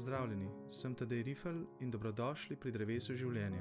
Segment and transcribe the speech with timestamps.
[0.00, 3.60] Pozdravljeni, sem Tadej Rifel in dobrodošli pri drevesu življenja.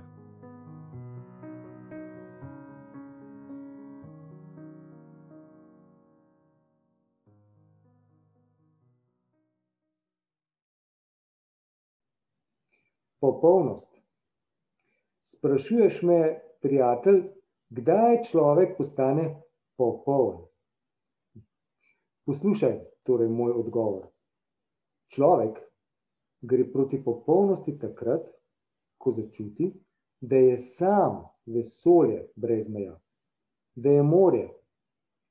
[13.19, 13.99] Popolnost.
[15.33, 16.21] Sprašuješ me,
[16.63, 17.19] prijatelj,
[17.81, 19.27] kdaj človek postane
[19.75, 20.45] popoln?
[22.23, 24.07] Poslušaj, torej moj odgovor.
[25.11, 25.59] Človek
[26.41, 28.29] gre proti popolnosti takrat,
[28.97, 29.73] ko začuti,
[30.21, 32.99] da je sam vesolje brez meja,
[33.75, 34.49] da je morje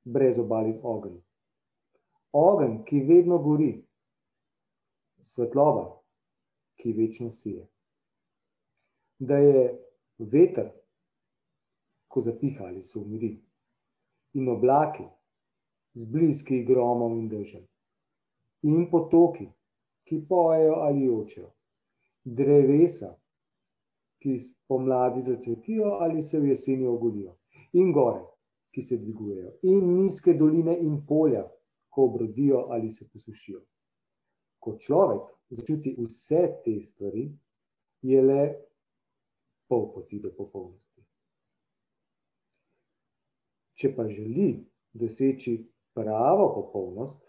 [0.05, 1.21] brez obali ogenj.
[2.33, 3.73] Ogenj, ki vedno gori,
[5.21, 5.85] svetloba,
[6.81, 7.67] ki večno sije.
[9.19, 9.63] Da je
[10.19, 10.71] veter,
[12.09, 13.33] ko zapiha ali se umiri,
[14.33, 15.05] in oblaki,
[15.93, 17.65] z blizki gromom in dežem,
[18.63, 19.49] in potoki,
[20.09, 21.51] ki pojejo ali jočejo,
[22.25, 23.13] drevesa,
[24.19, 27.35] ki spomladi zacvetijo ali se v jeseni ogolijo,
[27.73, 28.25] in gore,
[28.73, 31.45] ki se dvigujejo, in nizke doline in polja,
[31.89, 33.61] ko obrodijo ali se posušijo.
[34.59, 37.29] Ko človek začuti vse te stvari,
[38.03, 38.43] je le
[39.69, 41.03] pol poti do popolnosti.
[43.79, 44.65] Če pa želi
[44.99, 45.59] doseči
[45.95, 47.28] pravo popolnost,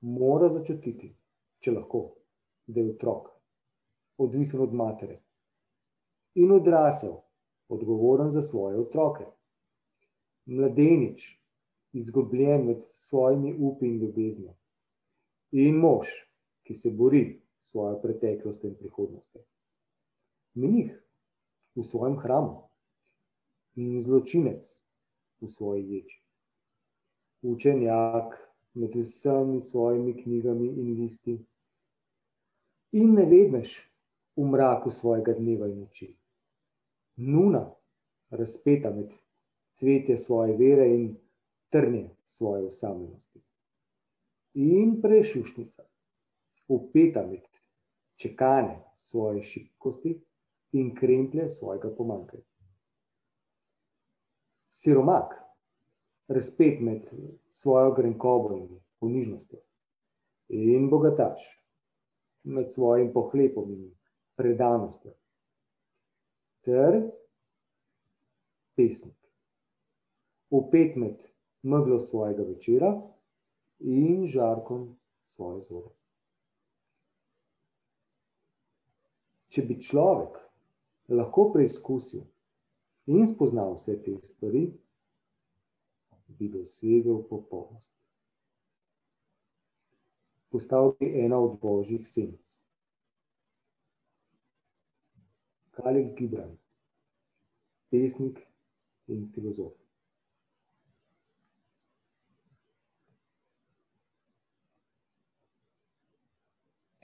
[0.00, 1.12] mora začutiti,
[1.60, 2.02] če lahko,
[2.66, 3.30] da je otrok,
[4.18, 5.22] odvisen od matere
[6.36, 7.16] in odrasel,
[7.68, 9.24] odgovoren za svoje otroke.
[10.46, 11.24] Mladenič,
[11.92, 14.54] izgubljen med svojimi upi in ljubeznijo,
[15.52, 16.12] in mož,
[16.62, 17.24] ki se bori
[17.58, 19.42] s svojo preteklostjo in prihodnostjo.
[20.54, 20.92] Mnih
[21.74, 22.68] v svojem hramu
[23.76, 24.68] in zločinec
[25.40, 26.20] v svoji ječi.
[27.42, 28.36] Učenjak
[28.76, 31.36] med vsemi svojimi knjigami in listi
[32.92, 33.76] in ne vedneš
[34.36, 36.08] v mraku svojega dneva in noči.
[37.16, 37.64] Nuna,
[38.30, 39.12] razpeta med
[39.72, 41.16] cvetje svoje vere in
[41.72, 43.40] trnje svoje osamljenosti.
[44.54, 45.82] In prešušnica,
[46.68, 47.48] upeta med
[48.16, 50.20] čekane svoje šibkosti
[50.72, 52.44] in kremplje svojega pomankanja.
[54.70, 55.45] Siromak,
[56.28, 57.06] razpet med
[57.48, 58.68] svojo grenkobo in
[59.00, 59.58] ponižnostjo,
[60.48, 61.42] in bogataš
[62.42, 63.90] med svojim pohlepom in
[64.36, 65.12] predanostjo,
[66.66, 67.00] ter
[68.74, 69.16] pesnik,
[70.50, 71.28] upet med
[71.62, 72.90] meglo svojega večera
[73.78, 75.92] in žarkom svoje zore.
[79.48, 80.38] Če bi človek
[81.08, 82.26] lahko preizkusil
[83.06, 84.66] in spoznal vse te stvari,
[86.38, 87.92] bi dosegel popolnost.
[90.50, 92.58] Postal bi ena od božjih senc.
[95.76, 96.56] Khalil Gibran,
[97.90, 98.40] pesnik
[99.06, 99.72] in filozof.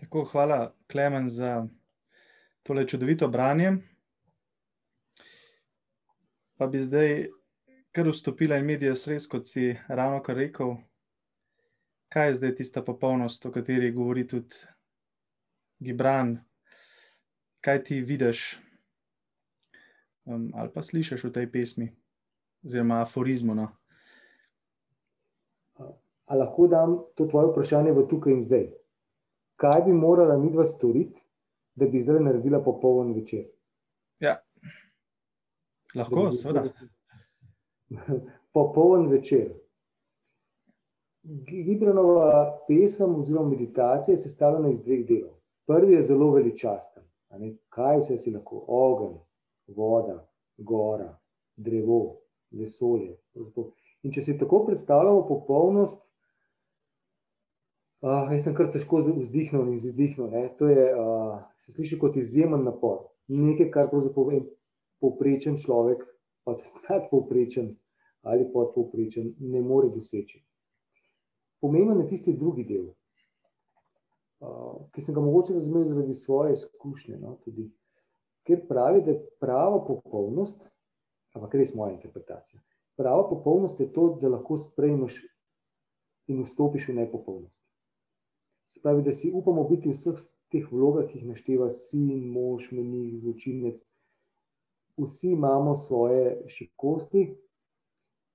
[0.00, 1.66] Tako, hvala, Klemen, za
[2.62, 3.72] tole čudovito branje.
[6.56, 7.28] Pa bi zdaj
[7.92, 10.76] kar vstopila in medija sres, kot si ravno kar rekel.
[12.12, 14.56] Kaj je zdaj tista popolnost, o kateri govori tudi
[15.80, 16.36] Gibran?
[17.60, 18.58] Kaj ti vidiš
[20.24, 21.88] um, ali pa slišiš v tej pesmi,
[22.64, 23.54] oziroma aforizmu?
[23.54, 23.68] No?
[26.26, 28.66] A lahko dam to tvoje vprašanje v tukaj in zdaj?
[29.60, 31.20] Kaj bi morala midva storiti,
[31.76, 33.46] da bi zdaj naredila popoln večer?
[34.20, 34.36] Ja,
[35.94, 36.66] lahko, seveda.
[38.54, 39.52] Popoln večer.
[41.22, 45.34] Gibranova pesem oziroma meditacija je sestavljena iz dveh delov.
[45.66, 47.02] Prvi je zelo veličasten.
[47.68, 48.64] Kaj vse si lahko?
[48.68, 49.14] Ogen,
[49.66, 51.18] voda, gora,
[51.56, 52.00] drevo,
[52.50, 53.16] vesolje.
[54.02, 56.02] In če si tako predstavljamo popolnost,
[58.02, 60.34] uh, jaz sem kar težko vzdihnil in izdihnil.
[60.58, 62.98] To je, uh, se sliši kot izjemen napor.
[63.28, 64.42] Nekaj, kar pravzaprav je
[65.00, 66.02] povprečen človek,
[66.44, 67.70] pa tudi nadpovprečen
[68.22, 70.42] ali podpovprečen, ne more doseči.
[71.60, 72.90] Pomemben je tisti drugi del,
[74.90, 77.18] ki sem ga mogoče razumel zaradi svoje izkušnje.
[77.22, 77.68] No, tudi,
[78.46, 80.64] ker pravi, da je prava popolnost,
[81.34, 82.60] ampak res moja interpretacija.
[82.98, 85.22] Prava popolnost je to, da lahko sprejmeš
[86.30, 87.62] in vstopiš v nepopolnost.
[88.66, 90.18] Se pravi, da si upamo biti v vseh
[90.52, 93.80] teh vlogah, ki jih našteva sin, mož, menih, zločinec.
[95.00, 97.30] Vsi imamo svoje šibkosti,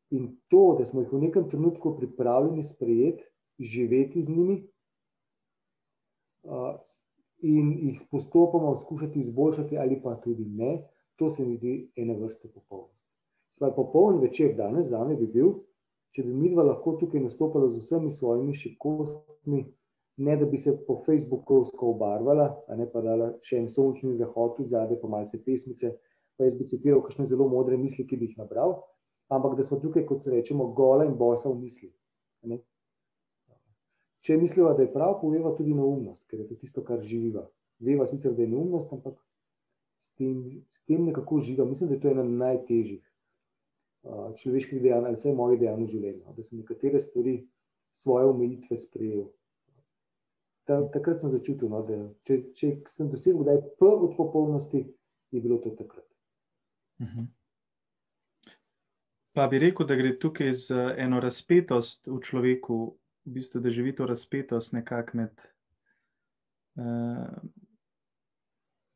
[0.10, 3.24] In to, da smo jih v nekem trenutku pripravljeni sprejeti,
[3.60, 4.62] živeti z njimi,
[7.42, 12.48] in jih postopoma skušati izboljšati, ali pa tudi ne, to se mi zdi ena vrsta
[12.54, 13.08] popolnosti.
[13.48, 15.54] Svoj popoln večer danes za me bi bil,
[16.16, 19.66] če bi mi dva lahko tukaj nastopala z vsemi svojimi šibkostmi,
[20.18, 24.56] ne da bi se po Facebookovsko obarvala, a ne pa dala še en sončni zahod
[24.58, 25.94] tudi zadaj, pa malce pesmice,
[26.38, 28.80] pa jaz bi citiral kakšne zelo modre misli, ki bi jih nabral,
[29.34, 31.92] ampak da smo tukaj, kot se rečemo, gola in bosa v misli.
[32.48, 32.60] Ne?
[34.26, 37.46] Če misliva, da je prav, poveva tudi neumnost, ker je to tisto, kar živiva.
[37.80, 39.20] Veva sicer, da je neumnost, ampak
[40.04, 41.68] s tem, s tem nekako živa.
[41.70, 43.04] Mislim, da je to ena najtežjih
[44.42, 47.36] človeških dejanj, ali vsaj mojih dejanj v življenju, da sem nekatere stvari,
[47.92, 49.26] svoje omejitve sprejel.
[50.68, 51.98] Ta, takrat sem začutil, no, da
[52.28, 54.84] če, če sem dosegel, da je P od popolnosti,
[55.32, 56.06] je bilo to takrat.
[57.00, 57.20] Uh mhm.
[57.20, 57.28] -huh.
[59.38, 62.78] Pa bi rekel, da gre tukaj za eno razpetost v človeku,
[63.28, 65.44] v bistvu, da živi to razpetost nekako med
[66.82, 67.36] uh,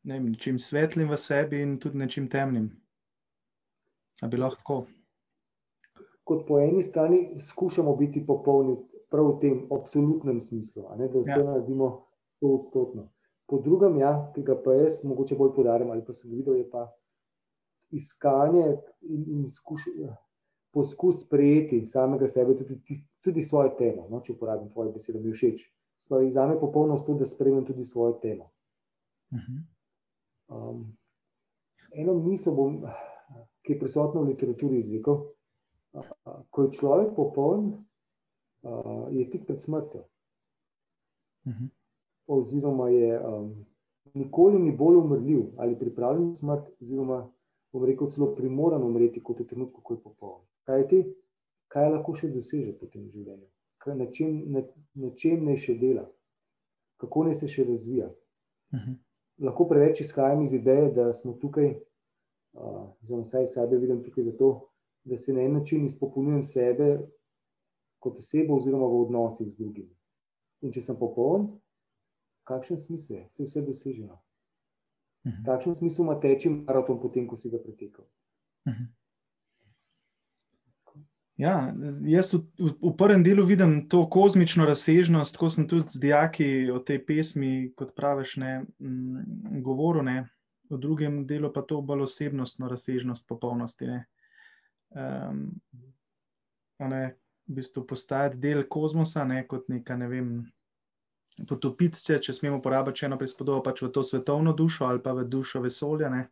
[0.04, 2.72] ne vem, nečim svetlim v sebi in tudi nečim temnim.
[4.22, 4.86] Da bi lahko.
[6.26, 8.80] Kot po eni strani skušamo biti popolni,
[9.14, 11.46] prav v tem absolutnem smislu, ne, da vse ja.
[11.46, 11.92] naredimo
[12.42, 13.10] to odstotno.
[13.46, 16.66] Po drugem, ja, ki ga pa jaz mogoče bolj podarjam, ali pa sem videl, je
[16.72, 16.88] pa
[17.92, 18.66] iskanje
[19.06, 20.14] in, in skušanje
[20.72, 24.08] poskus sprejeti samega sebe, tudi, tudi svojo temo.
[24.10, 25.62] No, če uporabim tvoje besede, mi všeč.
[26.02, 28.50] Za me je popolnost to, da sprejmem tudi svojo temo.
[29.34, 29.60] Mhm.
[30.52, 30.98] Um,
[31.96, 32.82] eno misel, bom,
[33.64, 35.30] ki je prisotna v literaturi jezikov,
[36.50, 37.72] ko je človek popoln,
[39.12, 40.04] je tik pred smrtjo.
[41.48, 41.70] Mhm.
[42.32, 43.66] Oziroma, je um,
[44.14, 47.26] nikoli ni bolj umrljiv ali pripravljen na smrt, oziroma,
[47.74, 50.42] bom rekel, celo primoran umreti, kot je trenutno, ko je popoln.
[50.70, 51.04] Kaj ti,
[51.72, 53.48] kaj lahko še doseže po tem življenju,
[53.82, 54.66] kaj, na, čem, na,
[54.96, 56.06] na čem naj še dela,
[57.02, 58.10] kako naj se še razvija.
[58.10, 58.92] Uh mhm.
[58.92, 59.00] -huh.
[59.42, 61.72] Lahko preveč izhajam iz ideje, da smo tukaj,
[62.54, 64.70] uh, za vsaj sebe vidim tukaj zato,
[65.04, 66.90] da se na en način izpopolnjujem sebe
[68.00, 69.96] kot osebo oziroma v odnosih z drugimi.
[70.62, 71.48] In če sem popoln,
[72.44, 74.14] kakšen smisel je, se vse doseženo.
[74.14, 75.46] Uh -huh.
[75.46, 78.06] Kakšen smisel ima teči maraton potem, ko si ga pretekal.
[78.06, 78.84] Uh mhm.
[78.84, 79.01] -huh.
[81.42, 81.74] Ja,
[82.06, 86.78] jaz v, v, prvem delu vidim to kozmično razsežnost, ko sem tudi z dijaki o
[86.86, 89.24] tej pesmi, kot praviš, ne, m,
[89.66, 90.18] govoril, ne,
[90.70, 93.90] v drugem delu pa to bolj osebnostno razsežnost popolnosti.
[93.90, 94.04] Ne.
[94.94, 95.48] Um,
[96.86, 97.04] ne,
[97.50, 100.30] v bistvu postajati del kozmosa, ne, kot neka, ne vem,
[101.50, 105.26] potopiti se, če smemo uporabiti eno prispodobo, pač v to svetovno dušo ali pa v
[105.26, 106.14] dušo vesolja.
[106.14, 106.28] Ne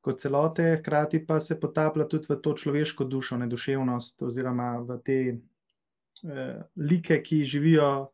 [0.00, 4.96] kot celote, hkrati pa se potaplja tudi v to človeško dušo, ne duševnost, oziroma v
[5.04, 8.08] te eh, like, ki živijo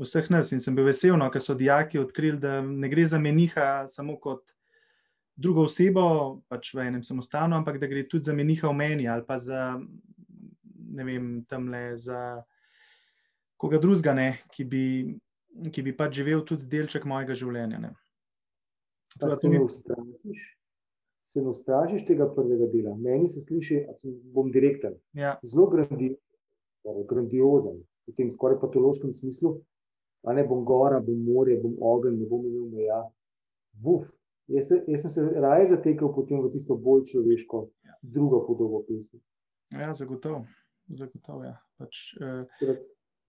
[0.00, 0.52] vseh nas.
[0.52, 4.18] In sem bil vesel, no, ker so dijaki odkrili, da ne gre za meniha samo
[4.20, 4.44] kot
[5.40, 9.24] drugo osebo, pač v enem samostanu, ampak da gre tudi za meniha v meni ali
[9.24, 9.80] pa za
[10.90, 12.42] ne vem, tam le za
[13.56, 14.66] koga drugega, ki,
[15.72, 17.78] ki bi pač živel tudi delček mojega življenja.
[17.78, 17.92] Ne.
[19.20, 20.59] Pa se mi ustrašiš?
[21.30, 22.96] Se ne ustrašiš tega prvega dela.
[22.98, 23.84] Meni se sliši,
[24.34, 24.96] bom direktor.
[25.14, 25.36] Ja.
[25.46, 26.14] Zelo grandi,
[27.08, 29.58] grandiozen, v tem skoraj patološkem smislu.
[30.26, 33.00] A ne bom gora, bom morje, bom ogenj, ne bom imel meja.
[33.80, 34.10] Vuf.
[34.50, 37.94] Jaz, se, jaz sem se raje zatekel potem v tisto bolj človeško, ja.
[38.02, 39.20] drugo podobo pesmi.
[39.70, 40.42] Ja, zagotovo.
[40.90, 41.54] Zagotov, ja.
[41.78, 42.72] pač, eh,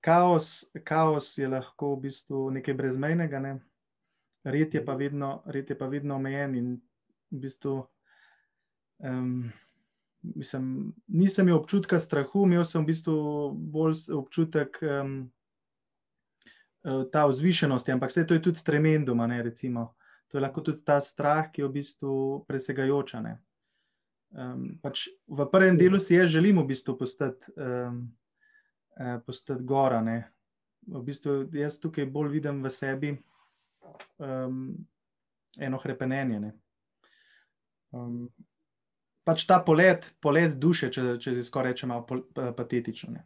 [0.02, 0.48] kaos,
[0.82, 3.60] kaos je lahko v bistvu nekaj brezmejnega, ne?
[4.44, 6.72] red, je vedno, red je pa vedno omejen in
[7.32, 7.86] v bistvu,
[9.04, 9.52] um,
[10.22, 13.16] mislim, nisem imel občutka strahu, imel sem v bistvu
[13.54, 15.32] bolj občutek um,
[17.12, 19.22] ta vzvišenosti, ampak vse to je tudi tremendum.
[20.28, 22.14] To je lahko tudi ta strah, ki je v bistvu
[22.48, 23.22] presegajoča.
[24.32, 28.08] Um, pač v prvem delu si jaz želim v bistvu postati, um,
[29.26, 30.02] postati gora.
[30.02, 30.32] Ne?
[30.88, 33.12] V bistvu jaz tukaj bolj vidim v sebi
[34.18, 34.72] um,
[35.60, 36.40] eno hrepenenje.
[36.40, 36.52] Ne?
[37.92, 38.32] Um,
[39.24, 42.22] pač ta polet, polet duše, če, če se skoraj reče, malo
[42.58, 43.14] patetično.
[43.16, 43.26] Ne.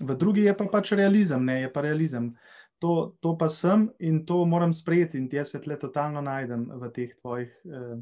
[0.00, 2.32] V drugi je pa pač realizem, ne je pa realizem.
[2.80, 6.88] To, to pa sem in to moram sprejeti, in jaz se tle totalno najdem v,
[7.20, 7.96] tvojih, eh,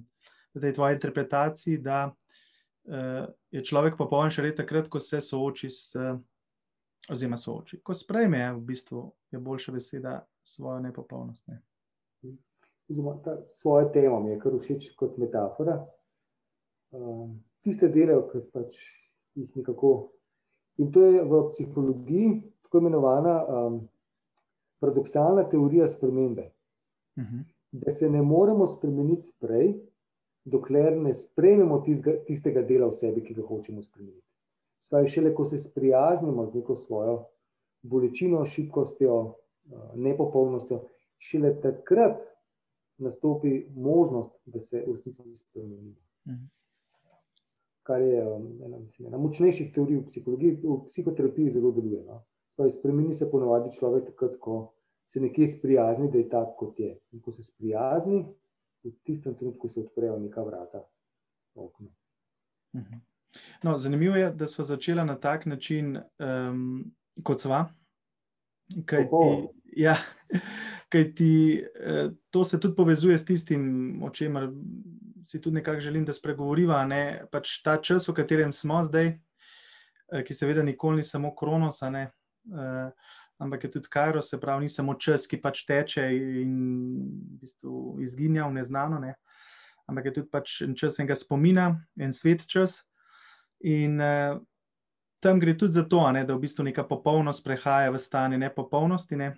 [0.55, 5.99] v tej tvoji interpretaciji, da eh, je človek popoln še takrat, ko se sooči s,
[7.11, 7.81] oziroma sooči.
[7.83, 9.03] Ko sprejme, v bistvu
[9.35, 11.51] je boljša beseda svojo nepopolnost.
[11.51, 11.59] Ne
[12.91, 15.79] oziroma ta svojo temo mi je kar všeč kot metafora.
[16.91, 18.79] Um, tiste dele, ki pač
[19.37, 19.93] jih nekako.
[20.81, 22.31] In to je v psihologiji
[22.65, 23.77] tako imenovana um,
[24.81, 26.51] paradoksalna teorija spremembe.
[27.19, 27.45] Uh -huh.
[27.73, 29.75] Da se ne moremo spremeniti prej,
[30.45, 34.27] dokler ne sprejmemo tistega, tistega dela v sebi, ki ga hočemo spremeniti.
[34.79, 37.25] Svaj šele, ko se sprijaznimo z neko svojo
[37.83, 39.35] bolečino, šibkostjo,
[39.95, 40.85] nepopolnostjo,
[41.19, 42.25] šele takrat
[42.99, 46.01] nastopi možnost, da se v resnici spremenimo.
[46.25, 46.58] Uh -huh
[47.89, 52.03] kar je ena, mislim, ena močnejših teorij v psihologiji, v psihoterapiji zelo deluje.
[52.05, 52.21] No.
[52.53, 54.59] Spravi, spremeni se ponovadi človek takrat, ko
[55.09, 56.91] se nekje sprijazni, da je tako, kot je.
[57.17, 58.27] In ko se sprijazni,
[58.85, 60.85] v tistem trenutku se odprejo neka vrata.
[61.55, 61.89] Okno.
[62.77, 63.01] Mhm.
[63.63, 66.93] No, zanimivo je, da smo začeli na tak način, um,
[67.23, 67.65] kot sva.
[68.85, 69.49] Kaj ti,
[69.81, 69.97] ja,
[70.89, 74.51] kaj ti, eh, to se tudi povezuje s tistim, o čemer
[75.25, 76.85] si tudi nekako želim, da spregovoriva.
[76.87, 77.25] Ne?
[77.33, 79.07] Pač ta čas, v katerem smo zdaj,
[80.13, 82.11] eh, ki seveda nikoli ni samo kronos, ne?
[82.53, 82.91] Eh,
[83.39, 86.09] ampak je tudi kajros, se pravi, ni samo čas, ki pač teče
[86.43, 86.55] in
[87.37, 89.15] v bistvu izginja v neznano, ne?
[89.89, 92.85] ampak je tudi pač čas enega spomina, en svet čas.
[93.61, 93.97] In
[95.21, 99.17] tam gre tudi za to, ne, da v bistvu neka popolnost prehaja v stanje nepopolnosti.
[99.17, 99.37] Ne.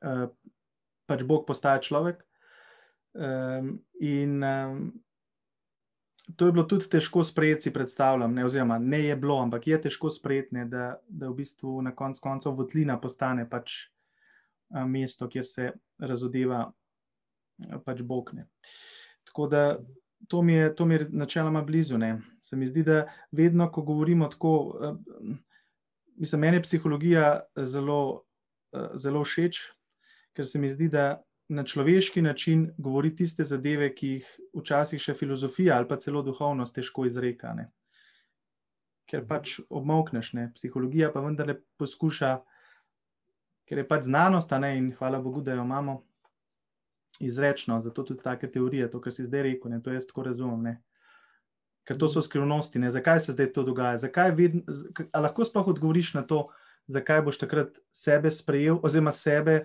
[0.00, 0.26] Uh,
[1.10, 2.22] pač Bog postaja človek.
[3.12, 4.82] Um, in um,
[6.36, 9.80] to je bilo tudi težko sprejeti, si predstavljam, ne, oziroma ne je bilo, ampak je
[9.88, 13.90] težko sprejeti, ne, da, da v bistvu na koncu koncev Votlina postane pač
[14.70, 16.68] um, mesto, kjer se razodeva
[17.84, 18.30] pač Bog.
[18.38, 18.46] Ne.
[19.26, 19.64] Tako da
[20.30, 21.98] to mi je, to mi je načeloma blizu.
[21.98, 22.20] Ne.
[22.42, 25.38] Se mi zdi, da vedno, ko govorimo tako, um,
[26.14, 28.22] mislim, meni je psihologija zelo,
[28.72, 29.60] uh, zelo všeč,
[30.36, 35.14] ker se mi zdi, da na človeški način govori tiste zadeve, ki jih včasih še
[35.18, 37.54] filozofija ali pa celo duhovnost težko izreka.
[37.58, 37.66] Ne?
[39.10, 40.50] Ker pač obmokneš, ne?
[40.54, 42.36] psihologija pa vendarle poskuša,
[43.66, 44.76] ker je pač znanost, ne?
[44.78, 45.96] in hvala Bogu, da jo imamo
[47.20, 49.82] izrečno, zato tudi take teorije, to, kar si zdaj rekel, ne?
[49.82, 50.62] to jaz tako razumem.
[50.70, 50.76] Ne?
[51.82, 52.94] Ker to so skrivnosti, ne?
[52.94, 53.98] zakaj se zdaj to dogaja.
[54.38, 54.62] Vedno,
[55.18, 56.44] lahko sploh odgovoriš na to,
[56.86, 59.64] zakaj boš takrat sebe sprejel, oziroma sebe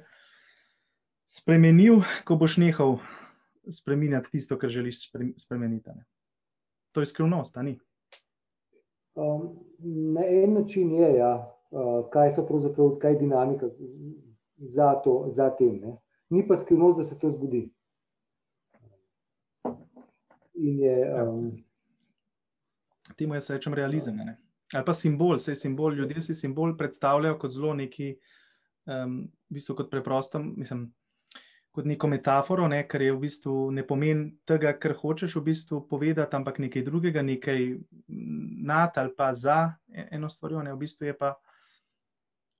[1.25, 2.97] spremenil, ko boš nehal
[3.69, 5.89] spremenjati tisto, kar želiš spremeniti.
[5.89, 6.05] Ne?
[6.91, 7.79] To je skrivnost, ali ni?
[9.15, 9.59] Um,
[10.13, 13.69] na en način je, ja, uh, kaj so pravzaprav, kaj je dinamika
[14.57, 15.79] za, to, za tem.
[15.81, 15.97] Ne?
[16.29, 17.69] Ni pa skrivnost, da se to zgodi.
[20.53, 21.51] Je, um,
[23.15, 24.15] Temu jaz rečem realizem.
[24.15, 24.37] Ne?
[24.73, 28.15] Ali pa simbol, vse simbol, ljudje si simbol predstavljajo kot zelo neki,
[28.85, 30.89] um, v bistvu kot preprosto, mislim
[31.75, 35.81] kot neko metaforo, ne, kar je v bistvu ne pomeni tega, kar hočeš v bistvu
[35.89, 37.67] povedati, ampak nekaj drugega, nekaj
[38.65, 40.55] nad ali pa za e, eno stvar.
[40.55, 41.33] V bistvu je pa,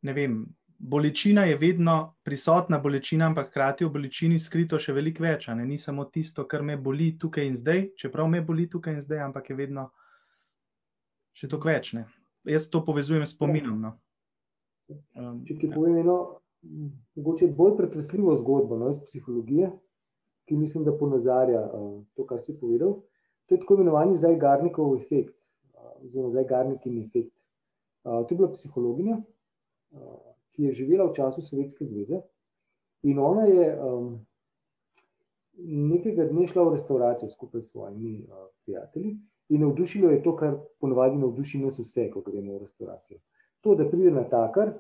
[0.04, 0.38] ne vem,
[0.78, 5.48] bolečina je vedno prisotna, bolečina, ampak hkrati v bolečini skrito še veliko več.
[5.48, 5.66] Ne.
[5.66, 9.24] Ni samo tisto, kar me boli tukaj in zdaj, čeprav me boli tukaj in zdaj,
[9.30, 9.90] ampak je vedno
[11.36, 11.94] še toliko več.
[11.96, 12.08] Ne.
[12.46, 13.80] Jaz to povezujem s spominom.
[13.82, 13.96] No.
[15.18, 16.18] Um, Če ti povem eno
[17.16, 19.72] mogoče bolj pretresljivo zgodbo no, iz psihologije,
[20.46, 23.00] ki mislim, da ponazarja uh, to, kar si povedal.
[23.46, 25.36] To je tako imenovani zajgarnikov efekt,
[25.74, 27.34] uh, oziroma zajgarnikin efekt.
[28.04, 30.18] Uh, to je bila psihologinja, uh,
[30.54, 32.22] ki je živela v času Sovjetske zveze
[33.04, 34.26] in ona je um,
[35.58, 39.18] nekega dne šla v restauracijo skupaj s svojimi uh, prijatelji
[39.50, 43.20] in navdušilo je to, kar ponovadi navduši nas vse, ko gremo v restauracijo.
[43.62, 44.74] To, da pride na takar,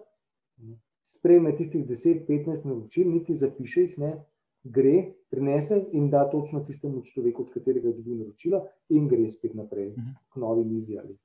[1.05, 4.11] sprejme tistih 10-15 naročil, niti zapiše jih, ne,
[4.63, 9.53] gre, prinese in da točno tistemu človeku, od katerega je dobil naročilo, in gre spet
[9.53, 10.07] naprej uh mhm.
[10.07, 10.33] -huh.
[10.33, 10.97] k novi mizi.
[10.97, 11.17] Ali.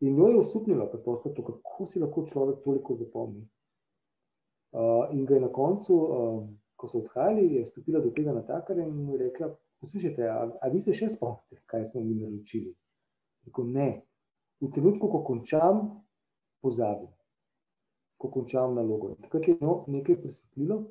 [0.00, 3.48] In jo je usupnilo, to, kako si lahko človek toliko zapomni.
[4.72, 8.86] Uh, in ga je na koncu, uh, ko so odhajali, je stopila do tega natakarja
[8.86, 12.74] in mu rekla: Poslušajte, a, a vi se še spomnite, kaj smo mi naročili?
[13.46, 14.02] Rekel, ne,
[14.60, 16.02] v trenutku, ko končam,
[16.62, 17.08] pozabim
[18.22, 19.16] ko končam nalogo.
[19.26, 20.84] Takrat je no, nekaj presvetlilo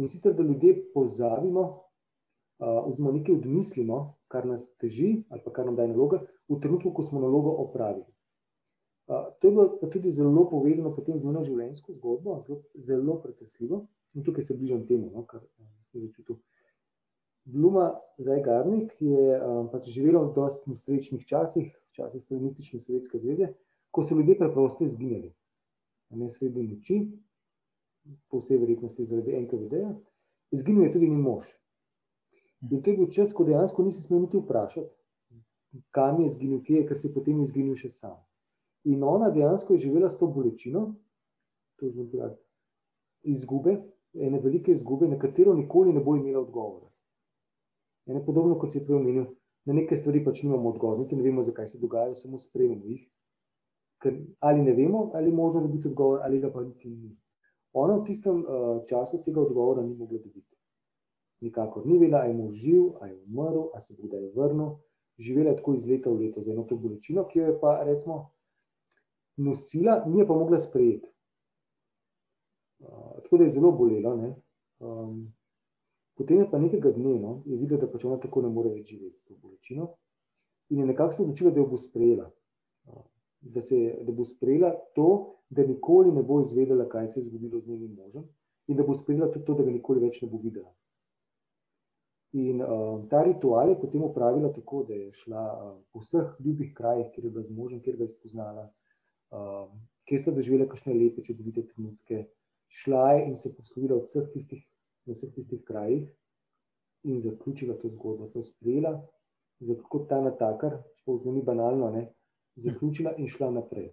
[0.00, 3.98] in sicer, da ljudje pozabimo, uh, oziroma nekaj odmislimo,
[4.32, 8.06] kar nas teži ali pa kar nam daje naloga, v trenutku, ko smo nalogo opravili.
[9.10, 13.18] Uh, to je bilo pa tudi zelo povezano potem z eno življenjsko zgodbo, zelo, zelo
[13.20, 13.84] pretresljivo.
[14.14, 15.42] In tukaj se bližam temu, no, kar
[15.90, 16.40] sem začutil.
[17.44, 23.52] Bluma Zajgarnik je um, pač živela v dosti nesrečnih časih, časih stalinistične Sovjetske zveze,
[23.90, 25.30] ko so ljudje preprosto izginjali
[26.16, 27.00] ne sredi noči,
[28.28, 29.90] po vsej verjetnosti zaradi NKVD-ja,
[30.50, 31.46] izginil je tudi njen mož.
[32.70, 34.88] In to je bil čas, ko dejansko nisi smel niti vprašati,
[35.94, 38.18] kam je izginil, kje je, ker si potem izginil še sam.
[38.90, 40.94] In ona dejansko je živela s to bolečino,
[41.78, 42.30] to je bila
[43.22, 43.76] izgube,
[44.14, 46.88] ene velike izgube, na katero nikoli ne bo imela odgovora.
[48.06, 49.28] Ene podobno, kot si prej omenil,
[49.68, 53.04] na neke stvari pač nimamo odgovora, niti ne vemo, zakaj se dogajajo, samo sprememo jih.
[54.00, 57.16] Ker ali ne vemo, ali je možno dobiti odgovor, ali ga pa niti ni.
[57.72, 60.56] Ona v tistem uh, času tega odgovora ni mogla dobiti.
[61.40, 64.70] Nikakor ni vedela, ali je mož živ, ali je umrl, ali se bo kdaj vrnil.
[65.18, 67.82] Živela je tako iz leta v leto z eno to bolečino, ki jo je pa
[67.84, 68.30] recimo
[69.36, 71.12] nosila, ni pa mogla sprejeti.
[72.80, 74.16] Uh, tako da je zelo bolela.
[74.80, 75.32] Um,
[76.16, 78.94] potem je pa nekega dne, no, je videla, da pač ona tako ne more več
[78.94, 79.94] živeti s to bolečino
[80.70, 82.30] in je nekako se odločila, da jo bo sprejela.
[82.86, 83.04] Uh,
[83.40, 87.60] da, se, da bo sprejela to, da nikoli ne bo izvedela, kaj se je zgodilo
[87.60, 88.28] z njenim možem,
[88.68, 90.70] in da bo sprejela tudi to, da ga nikoli več ne bo videla.
[92.32, 96.70] In uh, ta ritual je potem upravila tako, da je šla uh, po vseh ljubih
[96.76, 98.68] krajih, kjer je bila z možem, kjer ga je spoznala,
[99.34, 99.64] uh,
[100.06, 102.28] kjer sta doživela kakšne lepe, čudovite trenutke.
[102.70, 104.62] Šla je in se poslovila vseh tistih,
[105.10, 106.06] na vseh tistih krajih
[107.02, 108.28] in zaključila to zgodbo.
[108.30, 108.94] Smo sprejela,
[109.90, 112.06] kot ta natakar, če pa vzemi banalno, ne,
[112.56, 113.90] zaključila in šla naprej.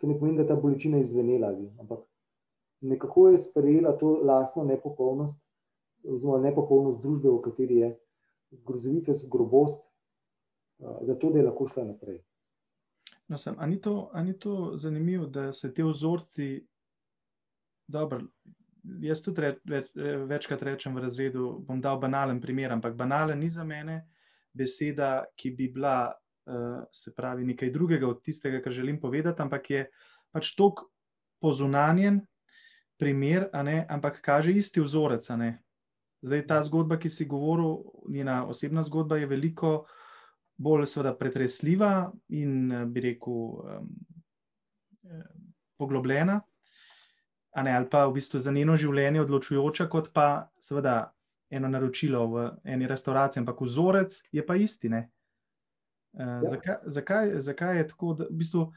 [0.00, 2.06] To ne pomeni, da ta bolečina je izvenela, ampak
[2.80, 5.40] nekako je sprejela to lastno nepopolnost
[6.08, 7.90] oziroma nepopolnost družbe, v kateri je
[8.66, 9.84] grozovitost, grobost,
[11.02, 12.22] zato da je lahko šla naprej.
[13.28, 16.48] No, sem, a, ni to, a ni to zanimivo, da se te vzorci,
[17.86, 18.24] dobro,
[19.04, 19.92] jaz tudi reč, več,
[20.26, 24.00] večkrat rečem v razredu, bom dal banalen primer, ampak banalen ni za mene
[24.56, 26.10] beseda, ki bi bila,
[26.92, 29.86] se pravi, nekaj drugega od tistega, kar želim povedati, ampak je
[30.32, 30.84] pač tok
[31.40, 32.20] pozunanjen
[33.00, 35.28] primer, ne, ampak kaže isti vzorec,
[36.20, 37.78] Zdaj, ta zgodba, ki si govoril,
[38.12, 39.86] njena osebna zgodba je veliko
[40.60, 43.86] bolj seveda, pretresljiva in bi rekel um,
[45.80, 46.40] poglobljena,
[47.64, 51.14] ne, ali pa v bistvu za njeno življenje odločujoča, kot pa seveda
[51.50, 54.92] eno naročilo v eni restavraciji, ampak vzorec je pa isti.
[54.92, 55.08] Ne?
[56.12, 56.50] Uh, ja.
[56.50, 58.70] zakaj, zakaj, zakaj je tako, da v bistvu.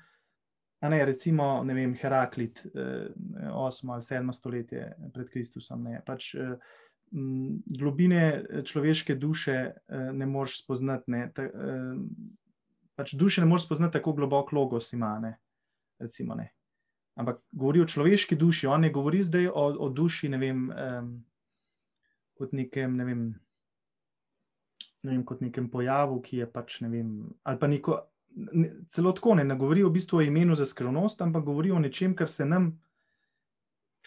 [0.83, 3.91] Ne, recimo, ne vem, Heraklit, 8.
[3.93, 4.33] ali 7.
[4.35, 5.85] stoletje pred Kristusom.
[5.87, 6.33] Ne, pač,
[7.65, 11.11] globine eh, človeške duše eh, ne moreš spoznati.
[11.11, 11.31] Ne.
[11.35, 11.95] Ta, eh,
[12.95, 15.19] pač duše ne moreš spoznati tako globok logos ima.
[15.19, 15.37] Ne.
[15.99, 16.49] Recimo, ne.
[17.15, 21.11] Ampak govori o človeški duši, on ne govori zdaj o, o duši, ne vem, um,
[22.33, 23.19] kot nekem, ne vem,
[25.03, 27.13] ne vem, kot nekem pojavu, ki je pač ne vem,
[27.43, 27.99] ali pa neko.
[28.33, 31.77] Ne, celo tako ne, ne govori v bistvu o imenu za skrivnost, ampak govori o
[31.79, 32.71] nečem, kar se nam,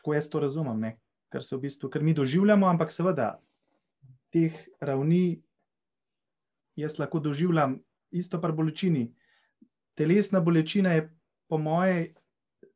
[0.00, 0.90] tako jaz to razumem, ne,
[1.30, 3.36] kar se v bistvu, kar mi doživljamo, ampak seveda
[4.34, 5.38] teh ravni
[6.76, 7.78] jaz lahko doživljam
[8.10, 9.06] isto par bolečini.
[9.94, 11.06] Telesna bolečina je
[11.48, 12.14] po moje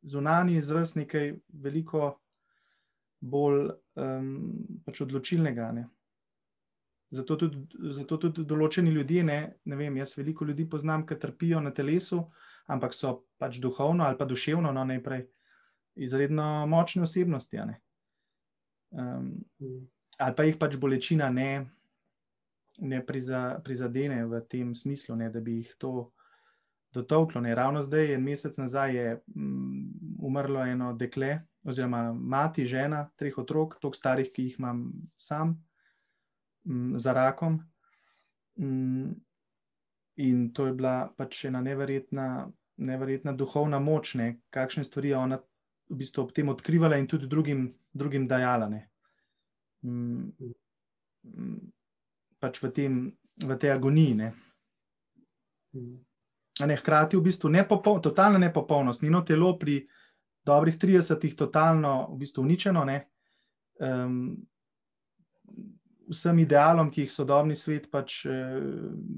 [0.02, 2.14] zunani izraz nekaj veliko
[3.20, 4.28] bolj um,
[4.86, 5.72] pač odločilnega.
[5.76, 5.84] Ne.
[7.10, 7.58] Zato tudi,
[7.90, 12.22] zato tudi določeni ljudje, ne, ne vem, jaz veliko ljudi poznam, ki trpijo na telesu,
[12.70, 15.24] ampak so pač duhovno ali pa duševno, no najprej,
[15.98, 17.58] izredno močne osebnosti.
[18.90, 19.32] Um,
[20.18, 21.66] ali pa jih pač bolečina ne,
[22.78, 26.12] ne priza, prizadene v tem smislu, ne, da bi jih to
[26.94, 27.42] dotaklo.
[27.42, 29.90] Ravno zdaj, en mesec nazaj, je um,
[30.22, 34.86] umrlo eno dekle, oziroma mati, žena, treh otrok, toliko starih, ki jih imam
[35.18, 35.58] sam,
[36.64, 37.60] um, za rakom.
[38.56, 39.14] Um,
[40.16, 45.38] in to je bila pač ena neverjetna, neverjetna duhovna moč, ne, kakšne stvari je ona
[45.90, 48.68] v bistvu ob tem odkrivala in tudi drugim, drugim dajala.
[49.82, 50.30] Mm,
[51.24, 51.72] mm,
[52.38, 53.00] pač v, tem,
[53.42, 54.14] v tej agoniji.
[54.14, 54.28] Ne.
[56.60, 59.80] Ne, hkrati v bistvu nepopol, totalna nepopolnost, njeno telo pri
[60.44, 62.98] dobrih 30-ih, totalno v bistvu uničeno, ne,
[63.80, 64.36] um,
[66.10, 68.60] vsem idealom, ki jih sodobni svet pač uh,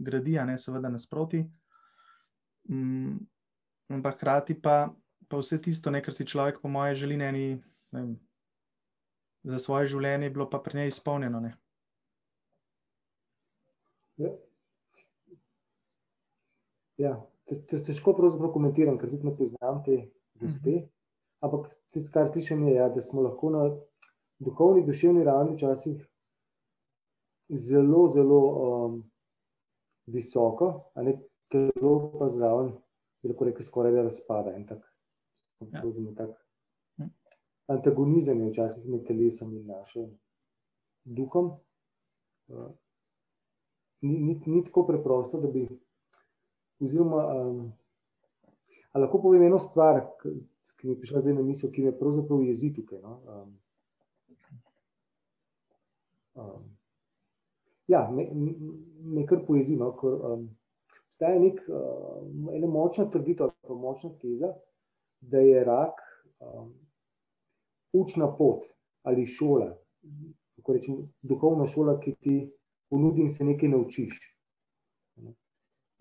[0.04, 1.42] gradi, a ne seveda nasproti.
[2.70, 3.16] Um,
[3.92, 4.84] ampak hkrati pa
[5.32, 7.46] pa vse tisto, ne, kar si človek, po mojem, želi eni,
[7.96, 8.02] ne,
[9.48, 11.40] za svoje življenje, bilo pa pri njej izpolnjeno.
[11.40, 11.52] Ne.
[14.20, 14.32] Ja,
[17.00, 17.14] ja
[17.48, 18.12] te, te, težko
[18.52, 20.02] komentiram, ker tudi ne poznam te
[20.36, 20.76] gospe.
[20.82, 20.90] Mhm.
[21.42, 23.64] Ampak tisto, kar slišim, je, ja, da smo lahko na
[24.38, 25.96] duhovni, duševni ravni včasih
[27.52, 29.02] zelo, zelo um,
[30.06, 31.16] visoko, a ne
[31.48, 32.72] telo pa zraven,
[33.22, 34.88] lahko rekel, skoraj da razpada in tako.
[35.72, 35.82] Ja.
[36.16, 36.30] Tak
[36.98, 37.10] hm.
[37.66, 40.08] antagonizem je včasih med telesom in našim
[41.04, 41.52] duhom.
[42.48, 42.70] Uh,
[44.00, 45.68] ni, ni, ni tako preprosto, da bi.
[46.82, 47.72] Oziroma, um,
[48.94, 52.72] lahko povem eno stvar, ki mi je prišla zdaj na misel, ki me pravzaprav jezi
[52.74, 52.98] tukaj.
[53.04, 53.20] No?
[53.28, 53.52] Um,
[56.34, 56.78] Um,
[57.88, 58.28] ja, me,
[59.04, 59.78] me kar poezija.
[59.78, 60.48] No, um,
[61.12, 64.52] Staje nek, uh, ena močna trditev, pa močna teza,
[65.20, 66.00] da je rak
[66.40, 66.72] um,
[67.92, 68.64] učna pot
[69.02, 69.68] ali šola,
[70.56, 72.36] kako rečem, duhovna šola, ki ti
[72.90, 74.18] ponudi in se nekaj naučiš.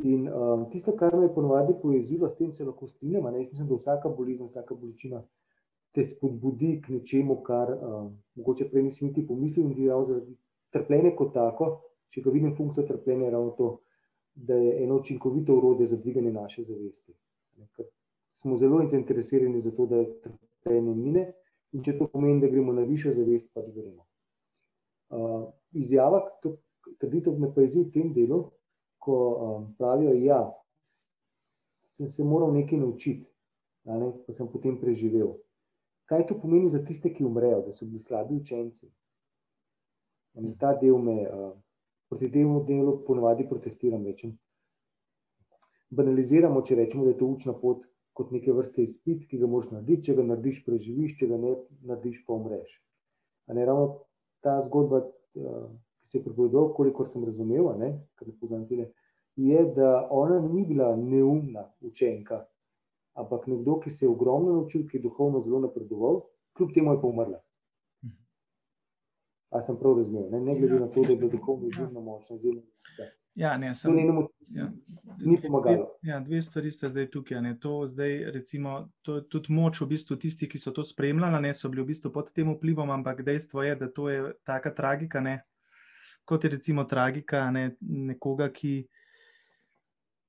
[0.03, 3.77] In um, tisto, kar me ponovadi poezilo, s tem se lahko strinjam, jaz mislim, da
[3.77, 5.21] vsaka bolezen, vsaka bolečina
[5.93, 10.37] te spodbudi k nečemu, kar um, mogoče prej nisi niti pomislil in ti je zaradi
[10.71, 11.71] trpljenja kot tako,
[12.12, 13.69] če ga vidim funkcijo trpljenja, je ravno to,
[14.36, 17.13] da je eno učinkovito urode za dviganje naše zavesti.
[17.75, 17.86] Ker
[18.31, 21.25] smo zelo zainteresirani za to, da je trpljenje mine
[21.71, 24.05] in če to pomeni, da gremo na višjo zavest, pač gremo.
[25.12, 26.23] Uh, izjava,
[26.99, 28.45] trditev me pa izziv v tem delu,
[29.01, 30.41] ko um, pravijo, da ja,
[31.91, 33.27] sem se moral nekaj naučiti,
[33.84, 35.34] ne, pa sem potem preživel.
[36.12, 38.91] Kaj to pomeni za tiste, ki umrejo, da so bili slabi učenci?
[40.39, 41.51] In ta del me, uh,
[42.07, 44.05] proti temu delu, ponovadi protestiram.
[44.07, 44.37] Rečem.
[45.91, 47.83] Banaliziramo, če rečemo, da je to učna pot
[48.15, 51.53] kot neke vrste izpit, ki ga moš narediti, če ga narediš, preživiš, če ga ne
[51.89, 52.79] narediš, pa umreš.
[53.51, 54.01] Ne, ravno
[54.43, 55.67] ta zgodba, uh,
[56.01, 57.67] ki se je pripovedoval, kolikor sem razumel,
[58.15, 58.87] kar je poznam cilje,
[59.35, 62.45] je, da ona ni bila neumna učenka,
[63.13, 66.21] ampak nekdo, ki se je ogromno naučil, ki je duhovno zelo napredoval,
[66.57, 67.39] kljub temu je pa umrla.
[69.51, 72.35] A sem prav razumel, ne, ne glede na to, da je bila duhovno izjemno močna,
[72.35, 73.11] izjemno močna.
[73.35, 74.71] Ja, ne, sem, njenemu, ja,
[75.25, 75.87] ni pomagalo.
[76.01, 77.39] Ja, dve stvari ste zdaj tukaj.
[77.59, 81.53] To, zdaj, recimo, to je tudi moč, v bistvu, tisti, ki so to spremljali, ne
[81.53, 85.19] so bili v bistvu pod tem vplivom, ampak dejstvo je, da to je taka tragika,
[85.19, 85.41] ne,
[86.25, 88.73] kot je recimo tragika ne, nekoga, ki,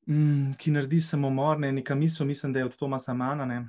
[0.06, 3.46] mm, ki naredi samomor, ne, neka misel, mislim, da je od Tomasa Mana.
[3.46, 3.64] Ne.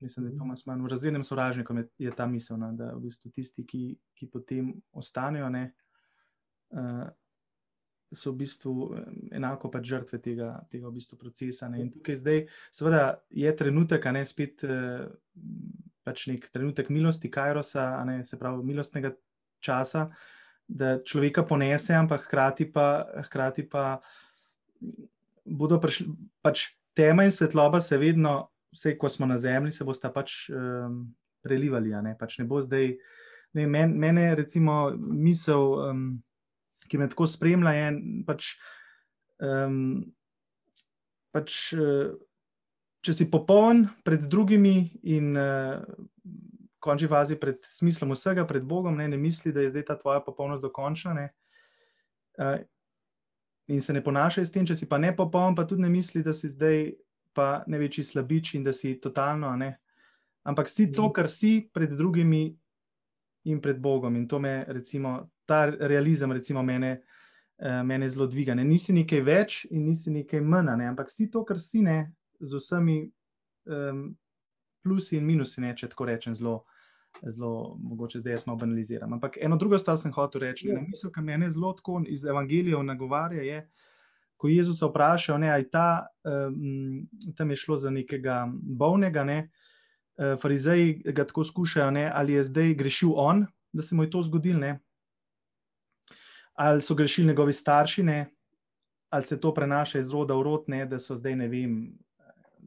[0.00, 3.02] Mislim, da je Tomas Mann, v razrednem sovražniku je, je ta misel, ne, da v
[3.04, 3.82] bistvu tisti, ki,
[4.16, 5.66] ki potem ostanejo, ne,
[6.72, 7.04] uh,
[8.10, 8.74] so v bistvu
[9.36, 11.68] enako pač žrtve tega, tega v bistvu procesa.
[11.68, 11.84] Ne.
[11.84, 12.42] In tukaj zdaj,
[12.74, 15.04] seveda, je trenutek, a ne spet uh,
[16.06, 19.12] pač nek trenutek milosti, Kajrosa, ne se pravi milostnega
[19.60, 20.08] časa
[20.70, 23.98] da človeka ponese, ampak hkrati pa, hkrati pa
[25.44, 26.06] bodo prišli,
[26.42, 31.02] pač tema in svetloba se vedno, vse ko smo na zemlji, se bosta pač um,
[31.42, 31.94] prelivali.
[32.04, 32.14] Ne?
[32.18, 32.94] Pač ne bo zdaj,
[33.58, 36.02] ne, men, mene recimo misel, um,
[36.90, 37.92] ki me tako spremlja, je
[38.26, 38.54] pač.
[39.40, 40.10] Um,
[41.32, 41.70] pač
[43.00, 45.80] Če si popoln pred drugimi, in uh,
[46.84, 50.20] končni fazi pred smislom vsega, pred Bogom, ne, ne misli, da je zdaj ta tvoja
[50.24, 51.14] popolnost dokončna.
[51.16, 51.30] Ne,
[52.36, 52.58] uh,
[53.72, 56.20] in se ne ponašaj s tem, če si pa ne popoln, pa tudi ne misli,
[56.26, 56.90] da si zdaj
[57.32, 59.52] pa največji slabič in da si totalno.
[59.56, 59.74] Ne,
[60.48, 61.12] ampak si to, mhm.
[61.12, 62.48] kar si pred drugimi
[63.44, 64.16] in pred Bogom.
[64.16, 67.00] In to me, recimo, ta realizem, recimo, mene.
[67.60, 68.54] Mene zelo dviga.
[68.56, 68.64] Ne?
[68.64, 70.86] Nisi nekaj več in nisi nekaj manj, ne?
[70.88, 72.06] ampak si to, kar si ne,
[72.40, 73.02] z vsemi
[73.68, 74.06] um,
[74.82, 76.64] plusi in minusi, ne, če tako rečem, zelo,
[77.22, 79.12] zelo mogoče zdaj smo banalizirali.
[79.12, 80.70] Ampak eno drugo stvar sem hotel reči.
[80.70, 80.80] Ja.
[80.80, 83.60] Misel, ki me zelo tako iz evangelijev nagovarja, je,
[84.40, 89.38] ko Jezus vpraša, ali ta, um, tam je šlo za nekega bolnega, ne,
[90.16, 94.10] uh, farizeji ga tako skušajo, ne, ali je zdaj grešil on, da se mu je
[94.10, 94.76] to zgodilo,
[96.54, 98.20] ali so grešili njegovi starši, ne,
[99.10, 101.76] ali se to prenaša iz roda v rod, ne, da so zdaj ne vem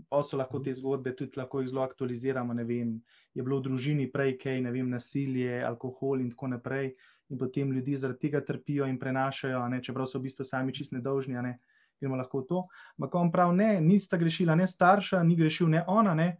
[0.09, 2.53] pa so lahko te zgodbe tudi lahko zelo aktualiziramo.
[2.65, 3.01] Vem,
[3.33, 6.93] je bilo v družini prej kaj, ne vem, nasilje, alkohol in tako naprej,
[7.33, 10.93] in potem ljudi zaradi tega trpijo in prenašajo, ne, čeprav so v bistvu sami čist
[10.93, 11.41] nedolžni.
[11.41, 11.57] Ne,
[12.01, 12.63] gremo lahko v to.
[12.97, 16.35] Ampak on pravi, ne, nista grešila, ne starša, ni grešil, ne ona, ne,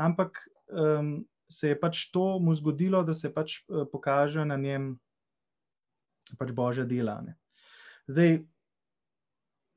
[0.00, 0.40] ampak
[0.72, 1.18] um,
[1.52, 4.94] se je pač to mu zgodilo, da se pač uh, pokaže na njem
[6.38, 7.20] pač božja dela.
[7.20, 7.36] Ne.
[8.08, 8.42] Zdaj,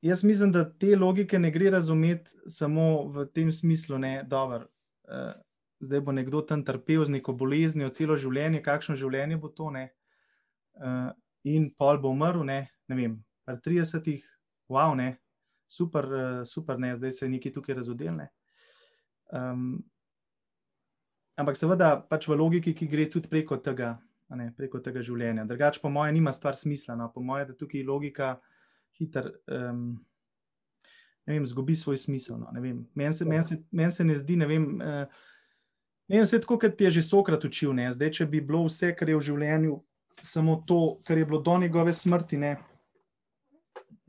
[0.06, 5.32] Jaz mislim, da te logike ne gre razumeti samo v tem smislu, da je uh,
[5.80, 9.72] zdaj bo nekdo tam trpel z neko boleznijo celo življenje, kakšno življenje bo to,
[10.82, 11.12] uh,
[11.46, 14.24] in pol bo umrl, ne, ne vem, pri 30-ih,
[14.72, 15.16] wow, ne,
[15.68, 18.30] super, uh, super, ne, zdaj se je nekaj tukaj razodelne.
[19.34, 19.84] Um,
[21.36, 23.96] ampak seveda pač v logiki, ki gre tudi preko tega,
[24.36, 25.46] ne, preko tega življenja.
[25.50, 26.98] Drugač, po mojem, nima stvar smisla.
[26.98, 27.10] No.
[27.14, 28.36] Po mojem, da tukaj logika
[28.98, 29.96] hiter, um,
[31.26, 32.40] ne vem, zgubi svoj smisel.
[32.40, 34.70] No, Meni se, men se, men se ne zdi, ne vem.
[34.80, 35.32] Uh,
[36.08, 37.90] Meni se tako, kot je že Sokrat učil, ne?
[37.94, 39.80] zdaj, če bi bilo vse, kar je v življenju,
[40.26, 42.56] samo to, kar je bilo do njegove smrti, ne?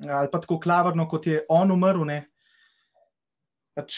[0.08, 2.18] ali pa tako klavrno, kot je on umrl, ne,
[3.74, 3.94] pač,